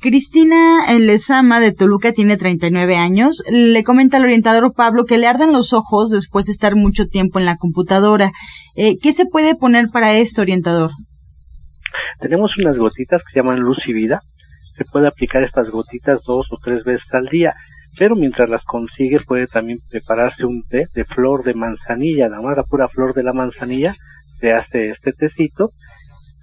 Cristina 0.00 0.80
Lezama 0.98 1.60
de 1.60 1.72
Toluca 1.72 2.12
tiene 2.12 2.36
39 2.36 2.96
años. 2.96 3.42
Le 3.50 3.82
comenta 3.82 4.16
al 4.16 4.24
orientador 4.24 4.72
Pablo 4.74 5.04
que 5.04 5.18
le 5.18 5.26
arden 5.26 5.52
los 5.52 5.72
ojos 5.72 6.10
después 6.10 6.46
de 6.46 6.52
estar 6.52 6.76
mucho 6.76 7.06
tiempo 7.06 7.38
en 7.38 7.46
la 7.46 7.56
computadora. 7.56 8.30
Eh, 8.76 8.96
¿Qué 9.02 9.12
se 9.12 9.26
puede 9.26 9.56
poner 9.56 9.88
para 9.92 10.14
esto, 10.14 10.40
orientador? 10.40 10.90
Tenemos 12.20 12.56
unas 12.58 12.78
gotitas 12.78 13.20
que 13.22 13.32
se 13.32 13.40
llaman 13.40 13.60
luz 13.60 13.78
y 13.86 13.92
vida. 13.92 14.20
se 14.76 14.84
puede 14.84 15.08
aplicar 15.08 15.42
estas 15.42 15.68
gotitas 15.68 16.22
dos 16.26 16.46
o 16.50 16.56
tres 16.64 16.84
veces 16.84 17.04
al 17.12 17.26
día 17.26 17.52
pero 17.98 18.16
mientras 18.16 18.48
las 18.48 18.64
consigue 18.64 19.18
puede 19.20 19.46
también 19.46 19.78
prepararse 19.90 20.46
un 20.46 20.62
té 20.62 20.86
de 20.94 21.04
flor 21.04 21.44
de 21.44 21.54
manzanilla, 21.54 22.28
nada 22.28 22.42
más 22.42 22.56
la 22.56 22.62
pura 22.62 22.88
flor 22.88 23.14
de 23.14 23.22
la 23.22 23.32
manzanilla, 23.32 23.94
se 24.40 24.52
hace 24.52 24.90
este 24.90 25.12
tecito, 25.12 25.70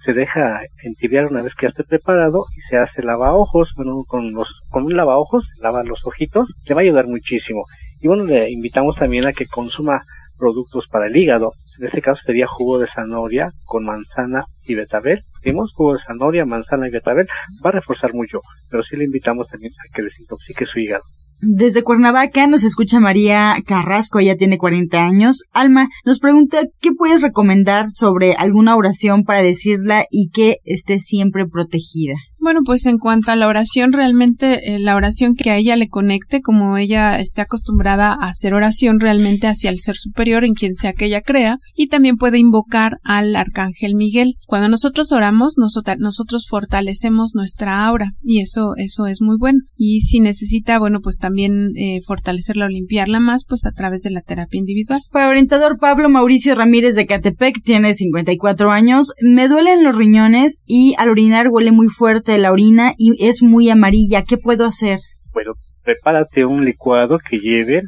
se 0.04 0.12
deja 0.12 0.60
entibiar 0.84 1.26
una 1.26 1.42
vez 1.42 1.52
que 1.54 1.66
ya 1.66 1.70
esté 1.70 1.84
preparado 1.84 2.44
y 2.56 2.60
se 2.70 2.78
hace 2.78 3.02
lavaojos, 3.02 3.72
bueno, 3.76 4.04
con, 4.06 4.32
los, 4.32 4.48
con 4.70 4.84
un 4.84 4.96
lavaojos, 4.96 5.46
lava 5.60 5.82
los 5.82 6.06
ojitos, 6.06 6.48
le 6.66 6.74
va 6.74 6.80
a 6.80 6.84
ayudar 6.84 7.06
muchísimo. 7.06 7.64
Y 8.00 8.06
bueno, 8.06 8.24
le 8.24 8.50
invitamos 8.50 8.96
también 8.96 9.26
a 9.26 9.32
que 9.32 9.46
consuma 9.46 10.00
productos 10.38 10.86
para 10.88 11.06
el 11.06 11.16
hígado. 11.16 11.52
En 11.80 11.86
este 11.86 12.00
caso 12.00 12.22
sería 12.24 12.46
jugo 12.46 12.78
de 12.78 12.86
zanahoria 12.86 13.50
con 13.64 13.84
manzana 13.84 14.44
y 14.64 14.74
betabel. 14.74 15.20
Dimos 15.42 15.72
jugo 15.74 15.94
de 15.94 16.02
zanahoria, 16.06 16.46
manzana 16.46 16.88
y 16.88 16.90
betabel. 16.90 17.26
Va 17.64 17.70
a 17.70 17.74
reforzar 17.74 18.14
mucho, 18.14 18.40
pero 18.70 18.82
sí 18.84 18.96
le 18.96 19.04
invitamos 19.04 19.48
también 19.48 19.72
a 19.72 19.94
que 19.94 20.02
desintoxique 20.02 20.64
su 20.64 20.78
hígado. 20.78 21.02
Desde 21.40 21.84
Cuernavaca 21.84 22.48
nos 22.48 22.64
escucha 22.64 22.98
María 22.98 23.54
Carrasco, 23.64 24.18
ella 24.18 24.36
tiene 24.36 24.58
40 24.58 24.98
años. 25.04 25.44
Alma 25.52 25.88
nos 26.04 26.18
pregunta 26.18 26.62
qué 26.80 26.90
puedes 26.90 27.22
recomendar 27.22 27.88
sobre 27.88 28.34
alguna 28.34 28.74
oración 28.74 29.22
para 29.22 29.40
decirla 29.42 30.04
y 30.10 30.30
que 30.30 30.56
esté 30.64 30.98
siempre 30.98 31.46
protegida. 31.46 32.14
Bueno, 32.48 32.62
pues 32.64 32.86
en 32.86 32.96
cuanto 32.96 33.30
a 33.30 33.36
la 33.36 33.46
oración, 33.46 33.92
realmente 33.92 34.74
eh, 34.74 34.78
la 34.78 34.96
oración 34.96 35.34
que 35.34 35.50
a 35.50 35.58
ella 35.58 35.76
le 35.76 35.88
conecte, 35.88 36.40
como 36.40 36.78
ella 36.78 37.20
esté 37.20 37.42
acostumbrada 37.42 38.14
a 38.14 38.28
hacer 38.28 38.54
oración 38.54 39.00
realmente 39.00 39.48
hacia 39.48 39.68
el 39.68 39.80
ser 39.80 39.96
superior 39.96 40.44
en 40.44 40.54
quien 40.54 40.74
sea 40.74 40.94
que 40.94 41.04
ella 41.04 41.20
crea, 41.20 41.58
y 41.74 41.88
también 41.88 42.16
puede 42.16 42.38
invocar 42.38 43.00
al 43.02 43.36
arcángel 43.36 43.96
Miguel. 43.96 44.36
Cuando 44.46 44.70
nosotros 44.70 45.12
oramos, 45.12 45.56
nosotros 45.58 46.46
fortalecemos 46.48 47.32
nuestra 47.34 47.84
aura 47.84 48.12
y 48.22 48.40
eso, 48.40 48.72
eso 48.78 49.06
es 49.06 49.20
muy 49.20 49.36
bueno. 49.38 49.58
Y 49.76 50.00
si 50.00 50.20
necesita, 50.20 50.78
bueno, 50.78 51.00
pues 51.02 51.18
también 51.18 51.72
eh, 51.76 51.98
fortalecerla 52.06 52.64
o 52.64 52.68
limpiarla 52.70 53.20
más, 53.20 53.44
pues 53.46 53.66
a 53.66 53.72
través 53.72 54.00
de 54.00 54.10
la 54.10 54.22
terapia 54.22 54.58
individual. 54.58 55.02
Para 55.12 55.28
orientador 55.28 55.78
Pablo 55.78 56.08
Mauricio 56.08 56.54
Ramírez 56.54 56.94
de 56.94 57.04
Catepec, 57.04 57.62
tiene 57.62 57.92
54 57.92 58.70
años, 58.70 59.12
me 59.20 59.48
duelen 59.48 59.84
los 59.84 59.98
riñones 59.98 60.62
y 60.64 60.94
al 60.96 61.10
orinar 61.10 61.48
huele 61.50 61.72
muy 61.72 61.88
fuerte 61.88 62.37
la 62.38 62.52
orina 62.52 62.94
y 62.96 63.26
es 63.26 63.42
muy 63.42 63.70
amarilla. 63.70 64.22
¿Qué 64.22 64.36
puedo 64.36 64.64
hacer? 64.64 64.98
Bueno, 65.32 65.52
prepárate 65.84 66.44
un 66.44 66.64
licuado 66.64 67.18
que 67.18 67.38
lleve 67.38 67.82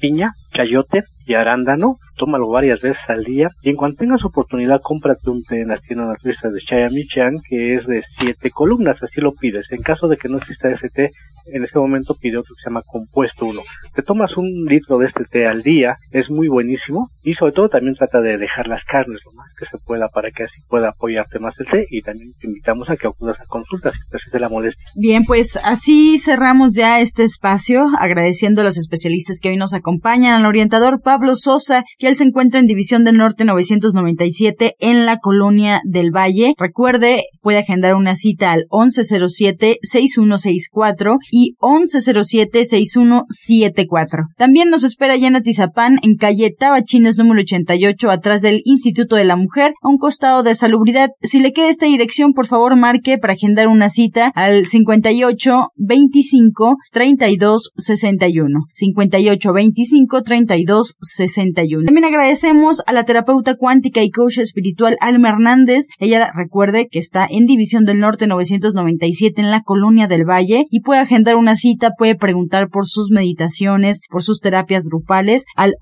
piña, 0.00 0.32
chayote 0.54 1.04
y 1.26 1.34
arándano. 1.34 1.96
Tómalo 2.16 2.48
varias 2.48 2.80
veces 2.80 3.02
al 3.08 3.24
día. 3.24 3.48
Y 3.62 3.70
en 3.70 3.76
cuanto 3.76 3.98
tengas 3.98 4.24
oportunidad, 4.24 4.80
cómprate 4.82 5.30
un 5.30 5.42
té 5.42 5.62
en 5.62 5.68
las 5.68 5.82
tiendas 5.82 6.08
naturistas 6.08 6.52
de 6.52 6.60
Chayamichan 6.60 7.40
que 7.48 7.74
es 7.74 7.86
de 7.86 8.02
siete 8.18 8.50
columnas. 8.50 9.02
Así 9.02 9.20
lo 9.20 9.32
pides. 9.32 9.66
En 9.70 9.82
caso 9.82 10.08
de 10.08 10.16
que 10.16 10.28
no 10.28 10.38
exista 10.38 10.70
ese 10.70 10.88
té, 10.90 11.10
en 11.46 11.64
este 11.64 11.78
momento 11.78 12.14
pide 12.20 12.38
otro 12.38 12.54
que 12.54 12.62
se 12.62 12.70
llama 12.70 12.82
compuesto 12.86 13.46
1. 13.46 13.60
Te 13.94 14.02
tomas 14.02 14.36
un 14.36 14.64
litro 14.66 14.98
de 14.98 15.06
este 15.06 15.24
té 15.24 15.46
al 15.46 15.62
día, 15.62 15.96
es 16.12 16.30
muy 16.30 16.48
buenísimo 16.48 17.08
y 17.24 17.34
sobre 17.34 17.52
todo 17.52 17.68
también 17.68 17.94
trata 17.94 18.20
de 18.20 18.38
dejar 18.38 18.68
las 18.68 18.84
carnes 18.84 19.20
lo 19.24 19.32
más 19.32 19.48
que 19.58 19.66
se 19.66 19.78
pueda 19.84 20.08
para 20.08 20.30
que 20.30 20.44
así 20.44 20.60
pueda 20.68 20.90
apoyarte 20.90 21.38
más 21.38 21.54
el 21.58 21.66
té 21.66 21.86
y 21.90 22.02
también 22.02 22.32
te 22.38 22.46
invitamos 22.46 22.88
a 22.90 22.96
que 22.96 23.06
acudas 23.06 23.40
a 23.40 23.46
consultas 23.46 23.94
si 24.24 24.30
te 24.30 24.38
la 24.38 24.48
molestia. 24.48 24.84
Bien, 24.96 25.24
pues 25.24 25.58
así 25.64 26.18
cerramos 26.18 26.74
ya 26.74 27.00
este 27.00 27.24
espacio 27.24 27.86
agradeciendo 27.98 28.60
a 28.60 28.64
los 28.64 28.76
especialistas 28.76 29.38
que 29.40 29.48
hoy 29.48 29.56
nos 29.56 29.74
acompañan, 29.74 30.34
al 30.34 30.46
orientador 30.46 31.00
Pablo 31.02 31.34
Sosa, 31.34 31.82
que 31.98 32.06
él 32.08 32.16
se 32.16 32.24
encuentra 32.24 32.60
en 32.60 32.66
División 32.66 33.04
del 33.04 33.16
Norte 33.16 33.44
997 33.44 34.74
en 34.78 35.06
la 35.06 35.16
Colonia 35.18 35.80
del 35.84 36.10
Valle. 36.10 36.54
Recuerde, 36.58 37.24
puede 37.40 37.58
agendar 37.58 37.94
una 37.94 38.16
cita 38.16 38.52
al 38.52 38.66
1107 38.70 39.78
6164 39.82 41.18
y 41.30 41.56
1107-6174. 41.60 44.26
También 44.36 44.68
nos 44.70 44.84
espera 44.84 45.16
ya 45.16 45.28
en 45.28 45.36
Atizapán, 45.36 45.98
en 46.02 46.16
calle 46.16 46.52
Tabachines 46.56 47.13
número 47.18 47.40
88, 47.40 48.10
atrás 48.10 48.42
del 48.42 48.62
Instituto 48.64 49.16
de 49.16 49.24
la 49.24 49.36
Mujer, 49.36 49.74
a 49.82 49.88
un 49.88 49.98
costado 49.98 50.42
de 50.42 50.54
salubridad. 50.54 51.10
Si 51.22 51.40
le 51.40 51.52
queda 51.52 51.68
esta 51.68 51.86
dirección, 51.86 52.32
por 52.32 52.46
favor 52.46 52.76
marque 52.76 53.18
para 53.18 53.34
agendar 53.34 53.68
una 53.68 53.88
cita 53.88 54.32
al 54.34 54.66
58 54.66 55.68
25 55.76 56.76
32 56.92 57.72
61. 57.76 58.60
58 58.72 59.52
25 59.52 60.22
32 60.22 60.96
61. 61.00 61.84
También 61.84 62.04
agradecemos 62.04 62.82
a 62.86 62.92
la 62.92 63.04
terapeuta 63.04 63.56
cuántica 63.56 64.02
y 64.02 64.10
coach 64.10 64.38
espiritual 64.38 64.96
Alma 65.00 65.30
Hernández. 65.30 65.86
Ella 65.98 66.30
recuerde 66.34 66.88
que 66.90 66.98
está 66.98 67.26
en 67.28 67.46
División 67.46 67.84
del 67.84 68.00
Norte 68.00 68.26
997 68.26 69.40
en 69.40 69.50
la 69.50 69.62
Colonia 69.62 70.06
del 70.06 70.24
Valle 70.24 70.66
y 70.70 70.80
puede 70.80 71.00
agendar 71.00 71.36
una 71.36 71.56
cita 71.56 71.92
puede 71.96 72.14
preguntar 72.14 72.68
por 72.68 72.86
sus 72.86 73.10
meditaciones, 73.10 74.00
por 74.10 74.22
sus 74.22 74.40
terapias 74.40 74.86
grupales 74.86 75.44
al 75.56 75.74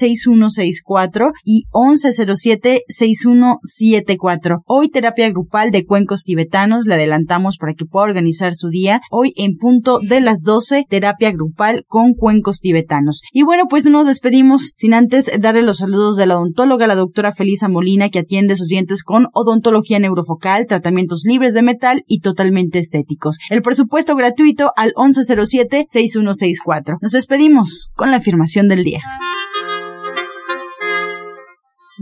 1107-6164 0.00 1.32
y 1.44 1.64
1107-6174. 1.72 4.62
Hoy 4.66 4.90
terapia 4.90 5.28
grupal 5.30 5.70
de 5.70 5.84
cuencos 5.84 6.24
tibetanos, 6.24 6.86
le 6.86 6.94
adelantamos 6.94 7.58
para 7.58 7.74
que 7.74 7.84
pueda 7.84 8.04
organizar 8.04 8.54
su 8.54 8.68
día. 8.68 9.00
Hoy 9.10 9.34
en 9.36 9.56
punto 9.56 9.98
de 10.00 10.20
las 10.20 10.42
12, 10.42 10.86
terapia 10.88 11.32
grupal 11.32 11.84
con 11.88 12.14
cuencos 12.14 12.60
tibetanos. 12.60 13.22
Y 13.32 13.42
bueno, 13.42 13.64
pues 13.68 13.84
nos 13.86 14.06
despedimos 14.06 14.70
sin 14.74 14.94
antes 14.94 15.30
darle 15.38 15.62
los 15.62 15.78
saludos 15.78 16.16
de 16.16 16.26
la 16.26 16.36
odontóloga, 16.36 16.86
la 16.86 16.94
doctora 16.94 17.32
Felisa 17.32 17.68
Molina, 17.68 18.10
que 18.10 18.20
atiende 18.20 18.54
sus 18.56 18.68
dientes 18.68 19.02
con 19.02 19.28
odontología 19.32 19.98
neurofocal, 19.98 20.66
tratamientos 20.66 21.24
libres 21.24 21.54
de 21.54 21.62
metal 21.62 22.04
y 22.06 22.20
totalmente 22.20 22.78
estéticos. 22.78 23.38
El 23.50 23.62
presupuesto 23.62 24.14
gratuito 24.16 24.72
al 24.76 24.92
1107-6164. 24.94 26.98
Nos 27.00 27.12
despedimos 27.12 27.90
con 27.94 28.10
la 28.10 28.18
afirmación 28.18 28.68
del 28.68 28.84
día. 28.84 29.00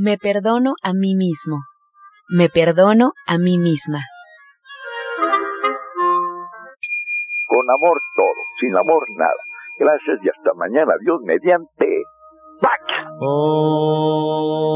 Me 0.00 0.16
perdono 0.16 0.74
a 0.80 0.92
mí 0.92 1.16
mismo. 1.16 1.64
Me 2.28 2.48
perdono 2.48 3.14
a 3.26 3.36
mí 3.36 3.58
misma. 3.58 3.98
Con 7.48 7.68
amor 7.68 8.00
todo, 8.14 8.40
sin 8.60 8.76
amor 8.76 9.02
nada. 9.16 9.34
Gracias 9.76 10.20
y 10.22 10.28
hasta 10.28 10.54
mañana. 10.54 10.94
Dios 11.00 11.20
mediante. 11.22 12.04
¡Pac! 12.60 12.80
Oh. 13.18 14.68